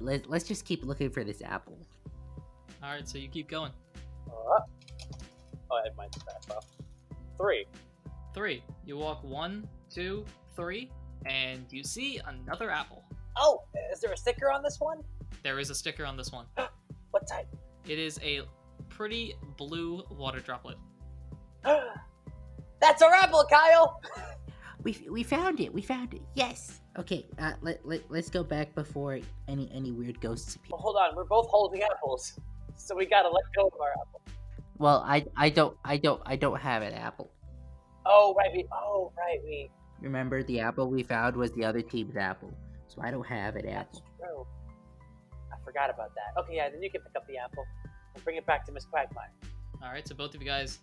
[0.00, 1.76] let, let's just keep looking for this apple.
[2.82, 3.70] All right, so you keep going.
[4.26, 4.60] Uh, oh,
[5.70, 6.66] I might fast off.
[7.36, 7.66] Three.
[8.34, 8.64] Three.
[8.84, 10.24] You walk one, two,
[10.56, 10.90] three,
[11.24, 13.04] and you see another apple.
[13.36, 14.98] Oh, is there a sticker on this one?
[15.44, 16.46] There is a sticker on this one.
[17.12, 17.46] What type?
[17.86, 18.40] It is a
[18.88, 20.76] pretty blue water droplet.
[21.64, 24.00] That's our apple, Kyle.
[24.82, 25.72] We, we found it.
[25.72, 26.20] We found it.
[26.34, 26.82] Yes.
[26.98, 27.26] Okay.
[27.38, 29.18] Uh, let, let let's go back before
[29.48, 30.72] any any weird ghosts appear.
[30.72, 32.38] Well, hold on, we're both holding apples,
[32.76, 34.20] so we gotta let go of our apple.
[34.76, 37.30] Well, I I don't I don't I don't have an apple.
[38.06, 38.66] Oh right, we.
[38.72, 39.70] Oh right, we.
[40.00, 42.52] Remember, the apple we found was the other team's apple,
[42.88, 44.02] so I don't have an That's apple.
[44.18, 44.46] true.
[45.52, 46.40] I forgot about that.
[46.42, 47.64] Okay, yeah, then you can pick up the apple
[48.14, 49.30] and bring it back to Miss Quagmire.
[49.82, 50.78] All right, so both of you guys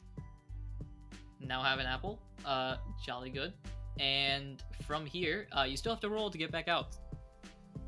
[1.39, 2.19] now have an apple.
[2.45, 3.53] Uh, jolly good.
[3.99, 6.95] And from here, uh, you still have to roll to get back out.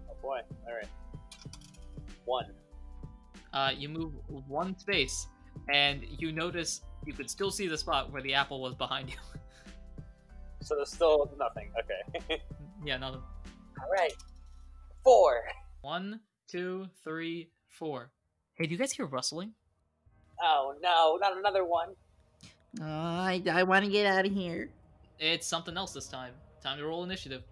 [0.10, 0.41] Oh boy.
[0.67, 0.88] All right.
[2.26, 2.46] One.
[3.54, 5.28] Uh, you move one space,
[5.72, 9.18] and you notice you could still see the spot where the apple was behind you.
[10.62, 11.72] So there's still nothing.
[11.80, 12.42] Okay.
[12.86, 13.22] yeah, nothing.
[13.82, 14.13] All right.
[15.04, 15.44] Four.
[15.82, 18.12] One, two, three, four.
[18.54, 19.52] Hey, do you guys hear rustling?
[20.42, 21.89] Oh no, not another one.
[22.82, 24.70] Oh, I, I want to get out of here.
[25.20, 26.34] It's something else this time.
[26.62, 27.44] Time to roll initiative.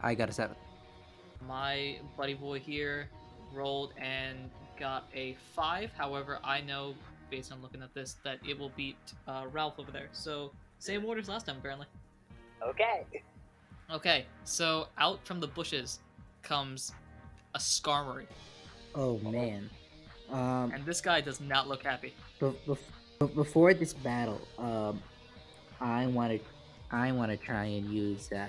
[0.00, 0.56] I got a seven.
[1.46, 3.08] My buddy boy here
[3.54, 5.90] rolled and got a five.
[5.96, 6.94] However, I know
[7.30, 10.08] based on looking at this that it will beat uh, Ralph over there.
[10.12, 11.86] So same orders last time, apparently.
[12.62, 13.04] Okay.
[13.90, 16.00] Okay, so out from the bushes
[16.42, 16.92] comes
[17.54, 18.26] a Skarmory,
[18.94, 19.70] Oh man.
[20.30, 22.12] Um, and this guy does not look happy.
[22.40, 25.00] be- be- before this battle, um,
[25.80, 26.40] I want to,
[26.90, 28.46] I want to try and use uh,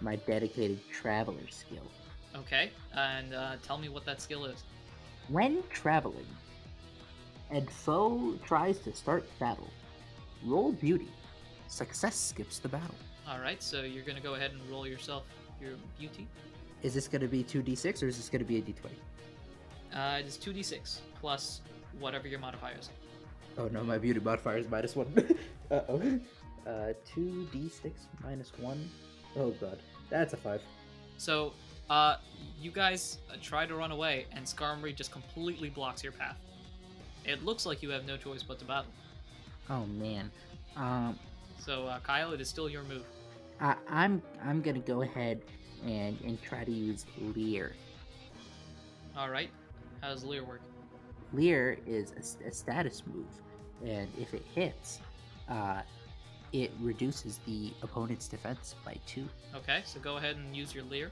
[0.00, 1.86] my dedicated traveler skill.
[2.34, 4.64] Okay, and uh, tell me what that skill is.
[5.28, 6.26] When traveling,
[7.50, 9.70] and foe tries to start battle,
[10.44, 11.08] roll beauty.
[11.68, 12.94] Success skips the battle.
[13.28, 15.24] All right, so you're gonna go ahead and roll yourself
[15.60, 16.26] your beauty.
[16.82, 18.90] Is this going to be 2d6 or is this going to be a d20?
[19.94, 21.62] Uh, it is two d six plus
[21.98, 22.90] whatever your modifiers.
[23.58, 25.38] Oh no, my beauty modifier is minus 1.
[25.70, 26.20] uh oh.
[26.66, 28.90] Uh, 2d6 minus 1.
[29.36, 29.78] Oh god.
[30.10, 30.60] That's a 5.
[31.18, 31.52] So,
[31.90, 32.16] uh,
[32.60, 36.36] you guys uh, try to run away, and Skarmory just completely blocks your path.
[37.24, 38.90] It looks like you have no choice but to battle.
[39.68, 40.30] Oh man.
[40.76, 41.18] Um,
[41.58, 43.04] So, uh, Kyle, it is still your move.
[43.60, 45.40] I, I'm I'm gonna go ahead
[45.84, 47.74] and and try to use Leer.
[49.16, 49.50] All right.
[50.02, 50.60] How does Leer work?
[51.32, 52.12] Leer is
[52.46, 53.26] a status move,
[53.84, 55.00] and if it hits,
[55.48, 55.80] uh,
[56.52, 59.28] it reduces the opponent's defense by two.
[59.54, 61.10] Okay, so go ahead and use your leer.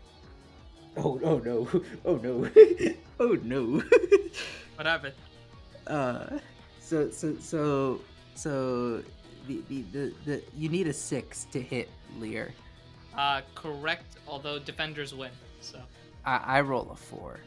[0.97, 1.69] Oh oh no!
[2.05, 2.49] Oh no!
[3.21, 3.83] oh no!
[4.77, 5.15] What happened?
[5.87, 6.39] uh,
[6.81, 8.01] so so so
[8.35, 9.03] so
[9.49, 12.53] the, the the the you need a six to hit Leer.
[13.17, 14.17] Uh, correct.
[14.27, 15.31] Although defenders win.
[15.61, 15.81] So
[16.25, 17.41] I I roll a four.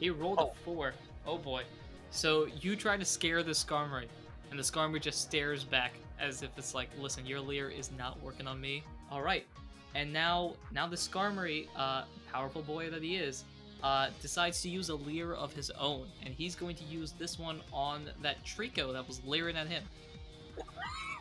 [0.00, 0.52] he rolled Oh.
[0.52, 0.94] a four.
[1.26, 1.62] Oh boy.
[2.10, 4.06] So you try to scare the Skarmory,
[4.50, 8.20] and the Skarmory just stares back as if it's like, "Listen, your leer is not
[8.22, 9.46] working on me." All right.
[9.94, 13.44] And now, now the Skarmory, uh, powerful boy that he is,
[13.82, 17.38] uh, decides to use a leer of his own, and he's going to use this
[17.38, 19.82] one on that Treecko that was leering at him.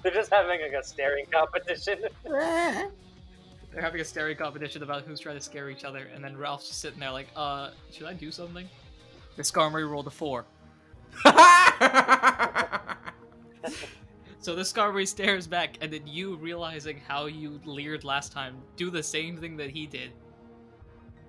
[0.03, 1.99] They're just having like a staring competition.
[2.23, 2.91] They're
[3.81, 6.81] having a staring competition about who's trying to scare each other, and then Ralph's just
[6.81, 8.67] sitting there like, uh, should I do something?
[9.35, 10.45] The Skarmory rolled a four.
[14.47, 18.89] So the Skarmory stares back, and then you, realizing how you leered last time, do
[18.89, 20.11] the same thing that he did.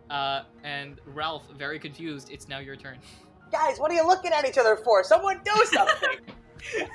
[0.09, 2.99] Uh, and Ralph, very confused, it's now your turn.
[3.51, 5.03] Guys, what are you looking at each other for?
[5.03, 6.19] Someone do something.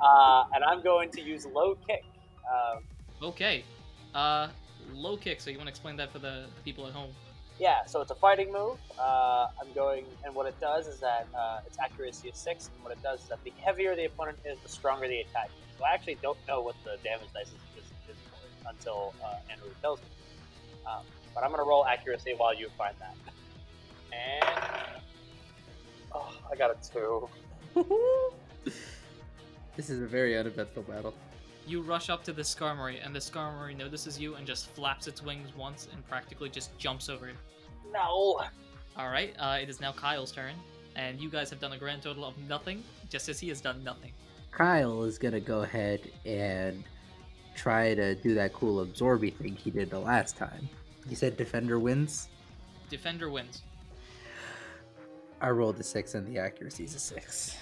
[0.00, 2.04] uh, and I'm going to use low kick.
[2.50, 2.82] Um,
[3.22, 3.64] Okay.
[4.14, 4.48] Uh,
[4.94, 7.10] low kick, so you want to explain that for the, the people at home?
[7.58, 8.78] Yeah, so it's a fighting move.
[8.98, 12.82] Uh, I'm going, and what it does is that uh, its accuracy is six, and
[12.82, 15.50] what it does is that the heavier the opponent is, the stronger the attack.
[15.78, 18.16] So I actually don't know what the damage dice is, is, is
[18.66, 20.06] until uh, Andrew tells me.
[20.86, 21.02] Um,
[21.34, 23.14] but I'm gonna roll accuracy while you find that.
[24.12, 25.02] And
[26.12, 27.28] oh, I got a two.
[29.76, 31.14] this is a very uneventful battle.
[31.66, 35.22] You rush up to the Skarmory, and the Skarmory notices you and just flaps its
[35.22, 37.34] wings once and practically just jumps over you.
[37.92, 38.40] No.
[38.98, 40.54] Alright, uh, it is now Kyle's turn,
[40.94, 43.82] and you guys have done a grand total of nothing, just as he has done
[43.82, 44.12] nothing.
[44.50, 46.84] Kyle is gonna go ahead and
[47.56, 50.68] try to do that cool absorby thing he did the last time.
[51.08, 52.28] He said defender wins.
[52.90, 53.62] Defender wins.
[55.40, 57.56] I rolled a six and the accuracy is a six.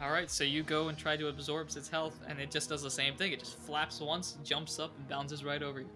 [0.00, 2.90] Alright, so you go and try to absorb its health, and it just does the
[2.90, 3.32] same thing.
[3.32, 5.88] It just flaps once, jumps up, and bounces right over you.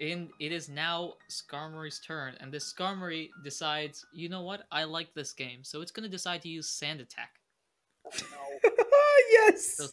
[0.00, 5.12] And it is now Skarmory's turn, and this Skarmory decides, you know what, I like
[5.14, 7.30] this game, so it's gonna decide to use Sand Attack.
[8.04, 8.70] No.
[9.32, 9.76] yes.
[9.76, 9.86] So,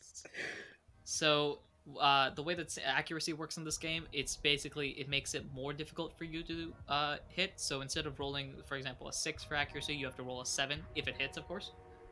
[1.04, 1.60] so
[2.00, 5.74] uh, the way that accuracy works in this game, it's basically it makes it more
[5.74, 7.54] difficult for you to uh, hit.
[7.56, 10.46] So instead of rolling, for example, a six for accuracy, you have to roll a
[10.46, 11.72] seven if it hits, of course.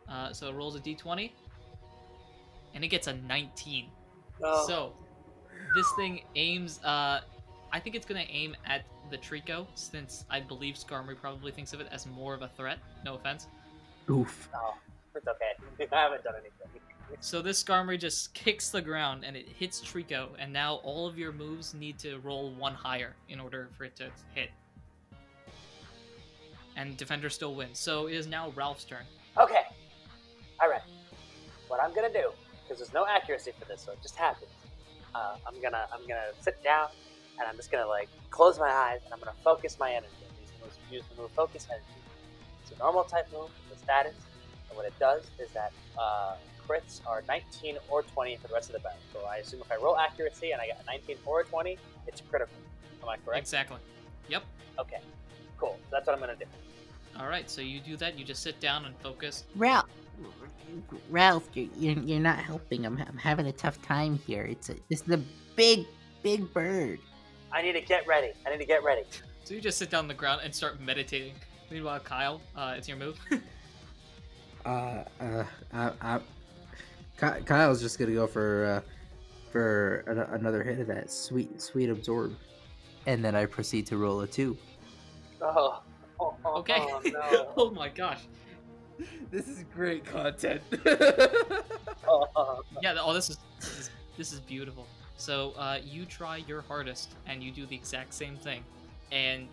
[0.09, 1.31] Uh, so it rolls a d20,
[2.73, 3.87] and it gets a 19.
[4.41, 4.63] No.
[4.67, 4.93] So
[5.75, 6.79] this thing aims.
[6.83, 7.21] Uh,
[7.71, 11.81] I think it's gonna aim at the Treecko, since I believe Skarmory probably thinks of
[11.81, 12.79] it as more of a threat.
[13.03, 13.47] No offense.
[14.09, 14.49] Oof.
[14.53, 14.73] No,
[15.15, 15.87] it's okay.
[15.91, 16.81] I haven't done anything.
[17.19, 21.17] So this Skarmory just kicks the ground and it hits Treecko, and now all of
[21.17, 24.49] your moves need to roll one higher in order for it to hit.
[26.75, 27.79] And Defender still wins.
[27.79, 29.03] So it is now Ralph's turn.
[29.37, 29.62] Okay.
[31.73, 31.83] All right.
[31.83, 32.31] What I'm gonna do,
[32.63, 34.51] because there's no accuracy for this, so it just happens.
[35.15, 36.89] Uh, I'm gonna I'm gonna sit down,
[37.39, 40.13] and I'm just gonna like close my eyes, and I'm gonna focus my energy.
[40.41, 41.85] Use the move, use the move focus energy.
[42.61, 44.15] It's a normal type move with status,
[44.69, 46.35] and what it does is that uh,
[46.67, 48.99] crits are 19 or 20 for the rest of the battle.
[49.11, 51.77] So I assume if I roll accuracy and I get a 19 or a 20,
[52.07, 52.55] it's critical.
[53.03, 53.39] Am I correct?
[53.39, 53.77] Exactly.
[54.29, 54.43] Yep.
[54.79, 54.99] Okay.
[55.57, 55.77] Cool.
[55.83, 56.45] So that's what I'm gonna do.
[57.19, 59.43] Alright, so you do that, you just sit down and focus.
[59.55, 59.85] Ralph,
[61.09, 62.85] Ralph, you're, you're, you're not helping.
[62.85, 64.43] I'm, I'm having a tough time here.
[64.43, 65.21] It's a, this is a
[65.55, 65.85] big,
[66.21, 66.99] big bird.
[67.51, 68.31] I need to get ready.
[68.45, 69.03] I need to get ready.
[69.43, 71.35] So you just sit down on the ground and start meditating.
[71.69, 73.19] Meanwhile, Kyle, uh, it's your move.
[74.65, 76.19] Uh, uh, I, I,
[77.19, 78.91] Ky- Kyle's just gonna go for, uh,
[79.51, 82.33] for an- another hit of that sweet, sweet absorb,
[83.05, 84.57] and then I proceed to roll a two.
[85.41, 85.81] Oh.
[86.19, 86.77] oh, oh okay.
[86.79, 87.53] Oh, no.
[87.57, 88.21] oh my gosh.
[89.31, 90.61] This is great content.
[92.81, 94.85] Yeah, oh, this is, this is, this is beautiful.
[95.15, 98.61] So uh, you try your hardest and you do the exact same thing.
[99.11, 99.47] And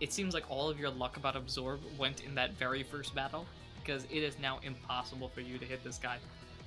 [0.00, 3.46] it seems like all of your luck about Absorb went in that very first battle
[3.82, 6.18] because it is now impossible for you to hit this guy.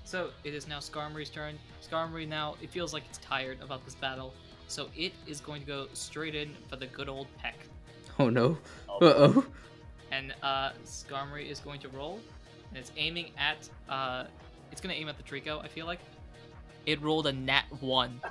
[0.03, 1.57] So it is now Skarmory's turn.
[1.81, 4.34] Skarmory now, it feels like it's tired about this battle.
[4.67, 7.55] So it is going to go straight in for the good old peck.
[8.19, 8.57] oh no.
[8.89, 9.45] Uh oh.
[10.12, 12.19] And uh, Skarmory is going to roll.
[12.69, 14.26] And it's aiming at, uh,
[14.71, 16.00] it's going to aim at the Treecko, I feel like.
[16.86, 18.21] It rolled a nat 1.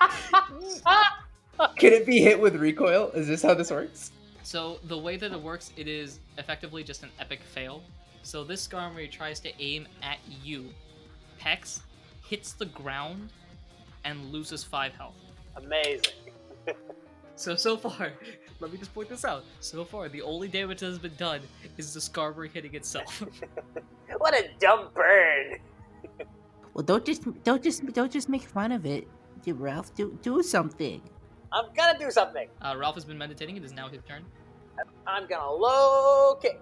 [1.76, 3.10] Can it be hit with recoil?
[3.14, 4.10] Is this how this works?
[4.42, 7.82] So the way that it works, it is effectively just an epic fail.
[8.22, 10.70] So this Skarmory tries to aim at you.
[11.40, 11.80] Pex
[12.26, 13.30] hits the ground
[14.04, 15.14] and loses 5 health.
[15.56, 16.12] Amazing.
[17.36, 18.12] So, so far,
[18.60, 19.44] let me just point this out.
[19.60, 21.40] So far, the only damage that has been done
[21.76, 23.22] is the Skarmory hitting itself.
[24.18, 25.58] What a dumb bird.
[26.72, 29.08] Well, don't just don't just don't just make fun of it.
[29.44, 31.02] You, Ralph, do do something.
[31.52, 32.48] I'm gonna do something.
[32.62, 33.56] uh, Ralph has been meditating.
[33.56, 34.24] It is now his turn.
[35.06, 36.60] I'm gonna low kick.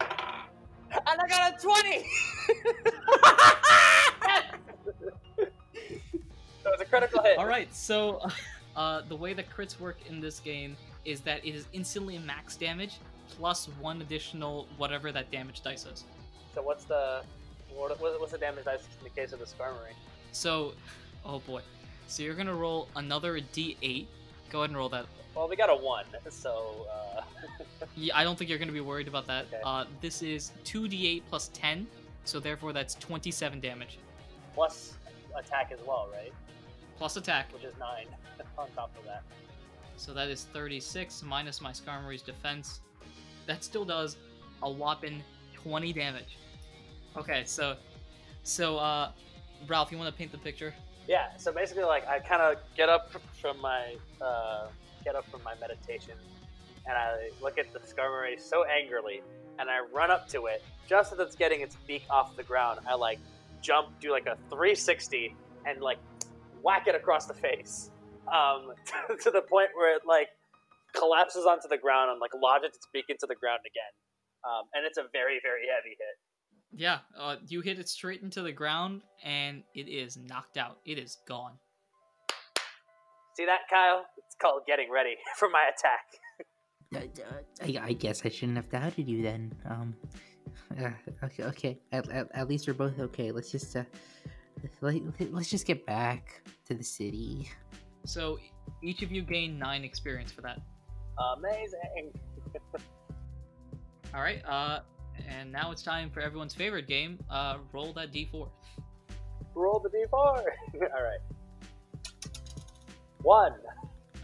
[0.00, 2.04] And I got a 20!
[6.62, 7.38] so it's a critical hit.
[7.38, 8.20] All right, so
[8.76, 12.56] uh, the way that crits work in this game is that it is instantly max
[12.56, 12.98] damage
[13.30, 16.04] plus one additional whatever that damage dice is.
[16.54, 17.22] So what's the
[17.74, 19.92] what, what- what's the damage dice in the case of the Skarmory?
[20.32, 20.72] So,
[21.24, 21.62] oh boy,
[22.06, 24.06] so you're gonna roll another d8.
[24.50, 25.06] Go ahead and roll that.
[25.34, 27.22] Well, we got a 1, so uh,
[27.96, 29.46] Yeah, I don't think you're gonna be worried about that.
[29.52, 29.60] Okay.
[29.64, 31.86] Uh, this is two d8 plus 10,
[32.24, 33.98] so therefore that's 27 damage
[34.54, 34.94] plus
[35.36, 36.32] attack as well, right?
[36.98, 37.52] Plus attack.
[37.52, 38.06] Which is 9
[38.58, 39.22] on top of that.
[39.96, 42.80] So that is 36 minus my Skarmory's defense.
[43.46, 44.16] That still does
[44.62, 45.22] a whopping
[45.54, 46.38] 20 damage.
[47.16, 47.76] Okay, so
[48.42, 49.10] so uh
[49.66, 50.74] Ralph, you want to paint the picture?
[51.08, 54.66] Yeah, so basically, like, I kind of get up from my uh,
[55.04, 56.14] get up from my meditation,
[56.84, 59.22] and I look at the Skarmory so angrily,
[59.58, 62.80] and I run up to it just as it's getting its beak off the ground.
[62.86, 63.18] I like
[63.62, 65.34] jump, do like a 360,
[65.64, 65.98] and like
[66.62, 67.90] whack it across the face.
[68.32, 68.72] um,
[69.22, 70.28] to the point where it like
[70.94, 73.92] collapses onto the ground and like lodges its beak into the ground again.
[74.44, 76.16] Um, and it's a very very heavy hit.
[76.72, 80.78] Yeah, uh, you hit it straight into the ground, and it is knocked out.
[80.84, 81.52] It is gone.
[83.36, 84.04] See that, Kyle?
[84.16, 86.04] It's called getting ready for my attack.
[86.94, 89.54] Uh, uh, I, I guess I shouldn't have doubted you then.
[89.68, 89.94] Um,
[90.80, 90.90] uh,
[91.24, 91.78] okay, okay.
[91.92, 93.30] At, at, at least we're both okay.
[93.30, 93.84] Let's just uh,
[94.80, 97.50] let, let's just get back to the city.
[98.04, 98.38] So
[98.82, 100.60] each of you gain nine experience for that.
[101.38, 102.12] Amazing.
[104.14, 104.42] All right.
[104.46, 104.80] Uh,
[105.28, 107.18] and now it's time for everyone's favorite game.
[107.30, 108.48] Uh, roll that d4.
[109.54, 110.12] Roll the d4.
[110.14, 110.42] All
[111.02, 111.20] right.
[113.22, 113.54] One.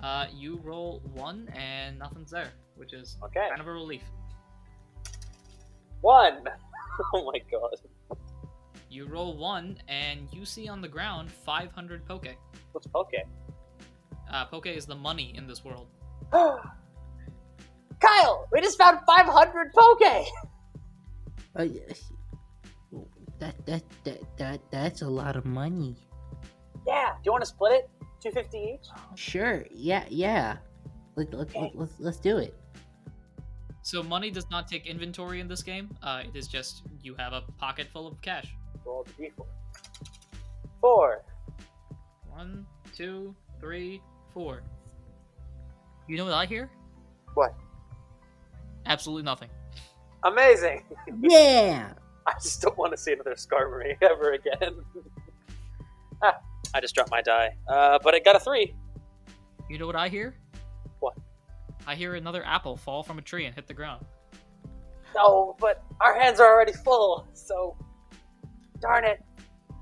[0.03, 3.47] Uh, you roll one, and nothing's there, which is Okay.
[3.49, 4.03] kind of a relief.
[6.01, 6.45] One.
[7.15, 7.75] Oh my god.
[8.93, 12.29] You roll one, and you see on the ground 500 poke.
[12.73, 13.15] What's poke?
[14.31, 15.87] Uh, poke is the money in this world.
[16.31, 16.61] Kyle,
[18.53, 20.03] we just found 500 poke.
[21.57, 21.65] Uh,
[23.39, 25.97] that, that that that that's a lot of money.
[26.87, 27.13] Yeah.
[27.15, 27.89] Do you want to split it?
[28.23, 28.89] 250 each.
[29.19, 29.65] Sure.
[29.71, 30.05] Yeah.
[30.11, 30.59] Yeah.
[31.17, 32.55] Let, let, let, let's let's do it.
[33.81, 35.97] So money does not take inventory in this game.
[36.03, 38.55] Uh, it is just you have a pocket full of cash.
[38.85, 39.47] Roll the d4.
[40.81, 41.25] Four.
[42.31, 44.01] One, two, three,
[44.33, 44.63] four.
[46.09, 46.71] You know what I hear?
[47.35, 47.55] What?
[48.87, 49.49] Absolutely nothing.
[50.25, 50.85] Amazing.
[51.23, 51.93] Yeah.
[52.27, 54.77] I just don't want to see another Skarmory ever again.
[56.23, 56.39] ah,
[56.73, 57.51] I just dropped my die.
[57.69, 58.75] Uh, but it got a three.
[59.69, 60.37] You know what I hear?
[61.01, 61.15] What?
[61.87, 64.05] I hear another apple fall from a tree and hit the ground.
[65.17, 67.77] No, but our hands are already full, so
[68.83, 69.23] darn it.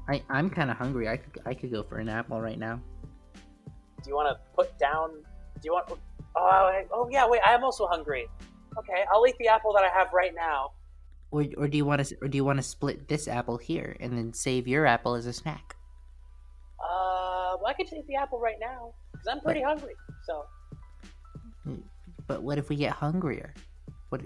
[0.09, 1.09] I I'm kind of hungry.
[1.09, 2.81] I could I could go for an apple right now.
[4.03, 5.11] Do you want to put down?
[5.11, 5.91] Do you want?
[6.37, 7.27] Oh, I- oh yeah.
[7.29, 8.29] Wait, I am also hungry.
[8.79, 10.71] Okay, I'll eat the apple that I have right now.
[11.33, 13.97] Or or do you want to or do you want to split this apple here
[14.01, 15.77] and then save your apple as a snack?
[16.81, 19.95] Uh, well, I could just eat the apple right now because I'm pretty hungry.
[20.27, 20.45] So
[22.27, 23.55] But what if we get hungrier?
[24.09, 24.23] What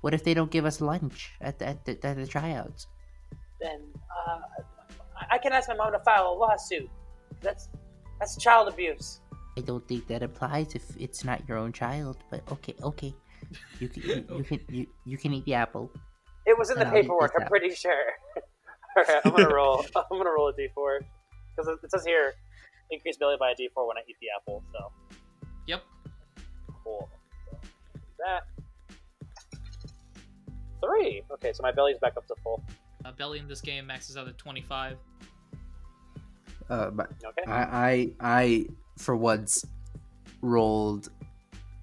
[0.00, 2.86] what if they don't give us lunch at the at the, at the tryouts?
[3.62, 4.40] Then uh,
[5.16, 6.90] I- I can ask my mom to file a lawsuit.
[7.40, 7.68] That's
[8.18, 9.20] that's child abuse.
[9.56, 12.16] I don't think that applies if it's not your own child.
[12.30, 13.14] But okay, okay,
[13.78, 15.90] you can you, you can you, you can eat the apple.
[16.46, 17.32] It was in the I'll paperwork.
[17.38, 17.92] I'm pretty sure.
[18.96, 19.84] All right, I'm gonna roll.
[19.96, 20.98] I'm gonna roll a d4
[21.56, 22.34] because it says here
[22.90, 24.62] increase ability by a d4 when I eat the apple.
[24.72, 24.92] So
[25.66, 25.82] Yep.
[26.84, 27.08] cool.
[27.50, 27.58] So,
[28.18, 28.42] that
[30.84, 31.22] three.
[31.34, 32.62] Okay, so my belly's back up to full.
[33.04, 34.96] Uh, belly in this game maxes out at 25.
[36.70, 37.50] Uh, but Okay.
[37.50, 38.66] I, I, I,
[38.98, 39.64] for once,
[40.40, 41.08] rolled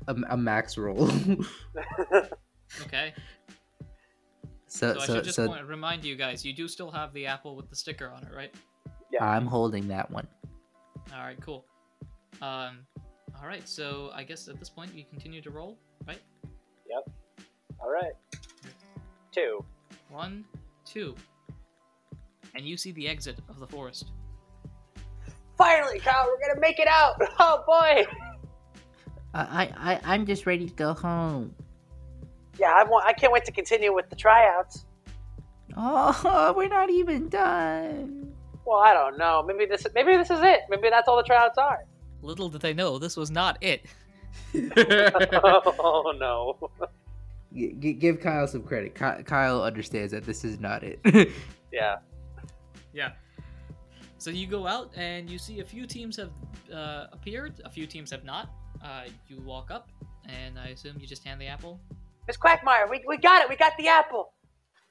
[0.08, 1.10] a, a max roll.
[2.84, 3.14] Okay.
[4.68, 7.12] so, So, I so, should just so point, remind you guys, you do still have
[7.14, 8.54] the apple with the sticker on it, right?
[9.12, 9.26] Yeah.
[9.26, 10.28] I'm holding that one.
[11.12, 11.66] All right, cool.
[12.44, 12.86] Um,
[13.42, 13.68] all right.
[13.68, 16.22] So I guess at this point you continue to roll, right?
[16.88, 17.10] Yep.
[17.82, 18.14] All right.
[19.32, 19.66] Two.
[20.10, 20.46] One,
[20.90, 21.16] two,
[22.56, 24.12] and you see the exit of the forest.
[25.58, 27.22] Finally, Kyle, we're gonna make it out.
[27.40, 28.06] Oh boy.
[29.34, 31.54] I I I- I'm just ready to go home.
[32.60, 33.06] Yeah, I want.
[33.06, 34.86] I can't wait to continue with the tryouts.
[35.78, 38.34] Oh, we're not even done.
[38.66, 39.44] Well, I don't know.
[39.46, 39.86] Maybe this.
[39.96, 40.62] Maybe this is it.
[40.70, 41.86] Maybe that's all the tryouts are.
[42.22, 43.86] Little did they know this was not it.
[44.56, 46.70] oh no.
[47.54, 48.96] G- g- give Kyle some credit.
[48.96, 51.00] Ky- Kyle understands that this is not it.
[51.72, 51.98] Yeah.
[52.94, 53.12] Yeah.
[54.18, 56.32] So you go out and you see a few teams have
[56.74, 58.50] uh, appeared, a few teams have not.
[58.84, 59.90] Uh, you walk up,
[60.28, 61.80] and I assume you just hand the apple.
[62.28, 63.50] Miss Quagmire, we, we got it.
[63.50, 64.34] We got the apple.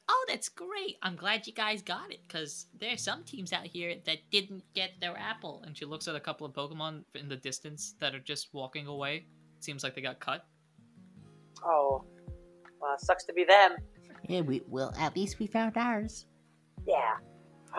[0.08, 0.96] Oh, that's great.
[1.02, 4.92] I'm glad you guys got it, because there's some teams out here that didn't get
[5.00, 5.62] their apple.
[5.66, 8.86] And she looks at a couple of Pokemon in the distance that are just walking
[8.86, 9.26] away.
[9.60, 10.46] Seems like they got cut.
[11.64, 12.04] Oh,
[12.80, 13.76] well, sucks to be them.
[14.28, 16.26] Yeah, we well at least we found ours.
[16.86, 17.14] Yeah.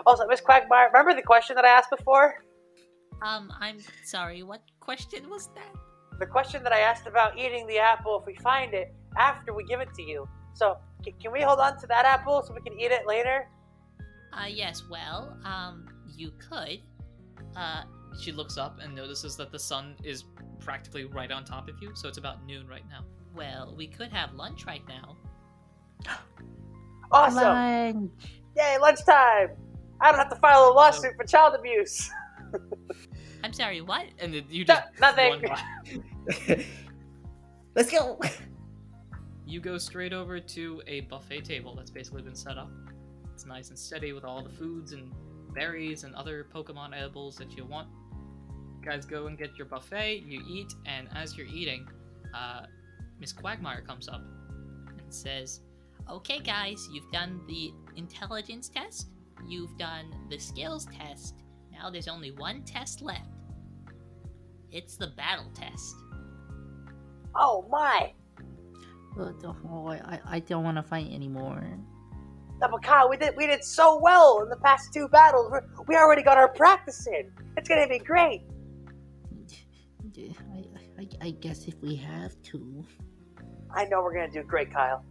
[0.06, 2.44] Also, Miss Quagmire, remember the question that I asked before?
[3.22, 5.74] Um, I'm sorry, what question was that?
[6.18, 9.64] The question that I asked about eating the apple if we find it after we
[9.64, 10.28] give it to you.
[10.54, 13.48] So, c- can we hold on to that apple so we can eat it later?
[14.32, 15.86] Uh, yes, well, um,
[16.16, 16.80] you could.
[17.56, 17.82] Uh,
[18.20, 20.24] She looks up and notices that the sun is
[20.60, 23.04] practically right on top of you, so it's about noon right now.
[23.34, 25.16] Well, we could have lunch right now.
[27.12, 27.42] Awesome!
[27.42, 28.10] Lunch.
[28.56, 29.48] Yay, lunchtime!
[30.00, 32.08] I don't have to file a lawsuit for child abuse.
[33.44, 34.06] I'm sorry, what?
[34.20, 35.42] And then you No- just nothing.
[37.74, 38.20] Let's go.
[39.44, 42.70] You go straight over to a buffet table that's basically been set up.
[43.34, 45.10] It's nice and steady with all the foods and
[45.52, 47.88] berries and other Pokemon edibles that you want.
[48.80, 51.88] You guys go and get your buffet, you eat, and as you're eating,
[52.34, 52.66] uh,
[53.20, 54.22] Miss Quagmire comes up.
[54.88, 55.60] And says,
[56.10, 59.08] okay, guys, you've done the intelligence test,
[59.46, 61.34] you've done the skills test.
[61.70, 63.28] Now there's only one test left.
[64.72, 65.94] It's the battle test.
[67.34, 68.12] Oh my!
[69.16, 71.64] But, oh, I, I don't want to fight anymore.
[72.60, 75.50] No, but Kyle, we did we did so well in the past two battles.
[75.50, 77.32] We're, we already got our practice in.
[77.56, 78.42] It's gonna be great.
[80.18, 80.64] I,
[80.98, 82.84] I, I guess if we have to.
[83.74, 85.04] I know we're gonna do great, Kyle.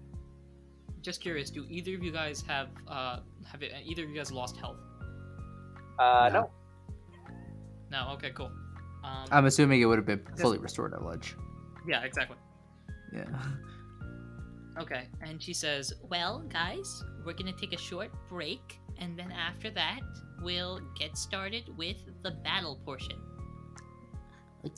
[1.01, 4.32] Just curious, do either of you guys have uh have it, either of you guys
[4.32, 4.78] lost health?
[5.97, 6.41] Uh, No.
[6.41, 6.49] no.
[8.07, 8.14] No.
[8.14, 8.32] Okay.
[8.32, 8.51] Cool.
[9.03, 11.36] Um, I'm assuming it would have been fully restored at lunch.
[11.88, 12.03] yeah.
[12.03, 12.38] Exactly.
[13.14, 13.26] Yeah.
[14.80, 15.07] Okay.
[15.22, 19.99] And she says, well, guys, we're gonna take a short break, and then after that,
[20.41, 23.18] we'll get started with the battle portion.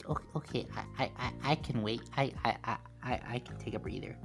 [0.09, 2.01] O- Okay, I, I, I, I can wait.
[2.17, 4.18] I, I, I, I, I can take a breather.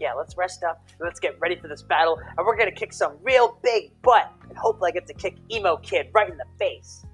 [0.00, 2.18] Yeah, let's rest up let's get ready for this battle.
[2.36, 5.76] And we're gonna kick some real big butt and hopefully I get to kick emo
[5.78, 7.04] kid right in the face.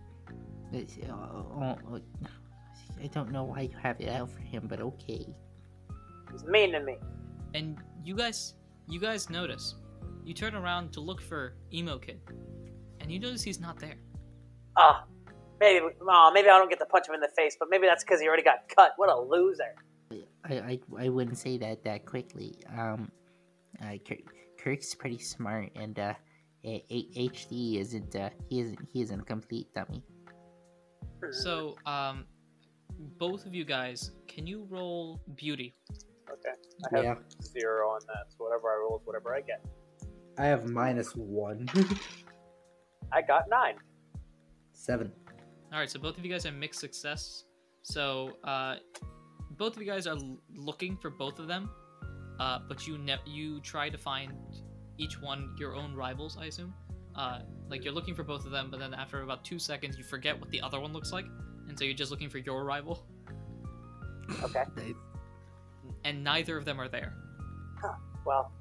[0.72, 2.00] It's, uh, oh,
[3.02, 5.26] I don't know why you have it out for him, but okay.
[6.30, 6.96] He's mean to me.
[7.54, 8.54] And you guys,
[8.88, 9.74] you guys notice.
[10.24, 12.20] You turn around to look for Emo Kid,
[13.00, 13.96] and you notice he's not there.
[14.76, 15.04] Ah,
[15.58, 15.86] maybe.
[16.02, 18.20] Oh, maybe I don't get to punch him in the face, but maybe that's because
[18.20, 18.92] he already got cut.
[18.96, 19.74] What a loser.
[20.48, 22.54] I, I, I wouldn't say that that quickly.
[22.76, 23.10] Um,
[23.82, 24.18] uh, Kirk,
[24.58, 26.14] Kirk's pretty smart, and uh,
[26.64, 28.14] A- A- HD isn't.
[28.16, 28.78] Uh, he isn't.
[28.92, 30.02] He isn't a complete dummy.
[31.30, 32.24] So, um,
[33.18, 35.74] both of you guys, can you roll Beauty?
[36.30, 36.54] Okay.
[36.92, 37.14] I have Yeah.
[37.42, 39.64] zero on that, so whatever I roll is whatever I get.
[40.38, 41.68] I have minus one.
[43.12, 43.74] I got nine.
[44.72, 45.12] Seven.
[45.72, 47.44] All right, so both of you guys have mixed success.
[47.82, 48.76] So, uh,
[49.60, 51.70] both of you guys are l- looking for both of them,
[52.40, 54.32] uh, but you ne- you try to find
[54.98, 56.36] each one your own rivals.
[56.40, 56.72] I assume.
[57.14, 60.04] Uh, like you're looking for both of them, but then after about two seconds, you
[60.04, 61.26] forget what the other one looks like,
[61.68, 63.04] and so you're just looking for your rival,
[64.42, 64.64] Okay.
[64.76, 64.94] Nice.
[66.04, 67.12] and neither of them are there.
[67.82, 67.94] Huh.
[68.24, 68.52] Well,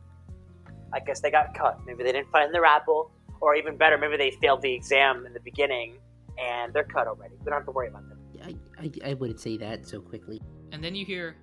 [0.92, 1.80] I guess they got cut.
[1.86, 5.34] Maybe they didn't find their apple, or even better, maybe they failed the exam in
[5.34, 6.00] the beginning
[6.38, 7.36] and they're cut already.
[7.40, 8.18] We don't have to worry about them.
[8.44, 10.42] I, I, I wouldn't say that so quickly.
[10.72, 11.36] And then you hear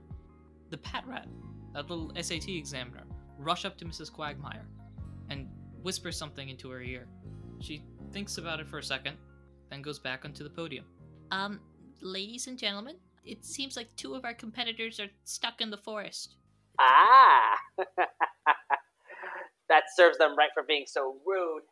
[0.70, 1.27] the Patrat,
[1.74, 3.05] that little SAT examiner,
[3.39, 4.12] rush up to Mrs.
[4.12, 4.66] Quagmire
[5.31, 5.49] and
[5.83, 7.07] whisper something into her ear.
[7.61, 9.16] She thinks about it for a second,
[9.70, 10.85] then goes back onto the podium.
[11.31, 11.61] Um,
[12.01, 16.37] ladies and gentlemen, it seems like two of our competitors are stuck in the forest.
[16.79, 17.59] Ah!
[19.68, 21.62] that serves them right for being so rude.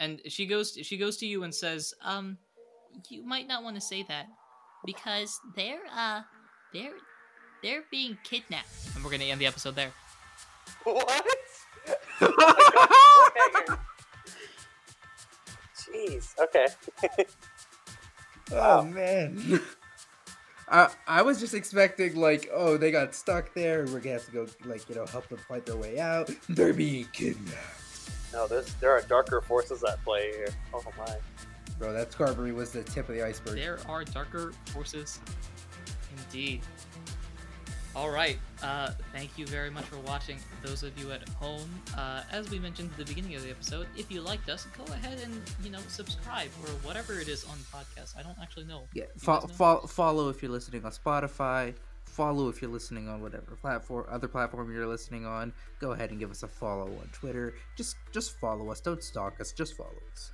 [0.00, 2.38] And she goes she goes to you and says, Um,
[3.08, 4.26] you might not want to say that
[4.84, 6.22] because they're uh,
[6.72, 6.92] they're
[7.62, 8.68] they're being kidnapped.
[8.94, 9.92] and we're gonna end the episode there.
[10.84, 11.24] What?
[15.76, 16.38] Jeez.
[16.38, 16.66] Okay.
[18.54, 19.60] Oh man.
[20.68, 23.86] I I was just expecting like, oh, they got stuck there.
[23.86, 26.30] We're gonna have to go like you know help them fight their way out.
[26.50, 28.10] They're being kidnapped.
[28.30, 30.48] No, there's there are darker forces at play here.
[30.74, 31.16] Oh my.
[31.78, 33.54] Bro, that Scarberry was the tip of the iceberg.
[33.54, 35.20] There are darker forces
[36.24, 36.60] indeed.
[37.94, 40.38] Alright, uh, thank you very much for watching.
[40.62, 43.86] Those of you at home, uh, as we mentioned at the beginning of the episode,
[43.98, 47.58] if you liked us, go ahead and, you know, subscribe or whatever it is on
[47.70, 48.16] podcast.
[48.18, 48.84] I don't actually know.
[48.94, 49.46] Yeah, fo- know?
[49.48, 51.74] fo- follow if you're listening on Spotify.
[52.06, 55.52] Follow if you're listening on whatever platform, other platform you're listening on.
[55.78, 57.54] Go ahead and give us a follow on Twitter.
[57.76, 58.80] Just just follow us.
[58.80, 59.52] Don't stalk us.
[59.52, 60.32] Just follow us.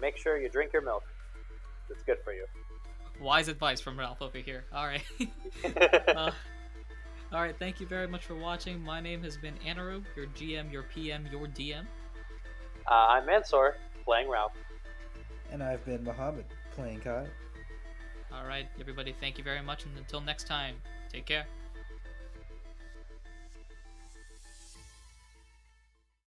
[0.00, 1.04] Make sure you drink your milk.
[1.90, 2.46] It's good for you.
[3.20, 4.64] Wise advice from Ralph over here.
[4.74, 5.02] Alright.
[6.08, 6.30] uh,
[7.32, 8.82] Alright, thank you very much for watching.
[8.82, 11.84] My name has been Anaru, your GM, your PM, your DM.
[12.90, 14.52] uh, I'm Mansoor, playing Ralph.
[15.52, 17.26] And I've been Muhammad playing Kyle.
[18.32, 20.76] Alright, everybody, thank you very much, and until next time,
[21.12, 21.46] take care.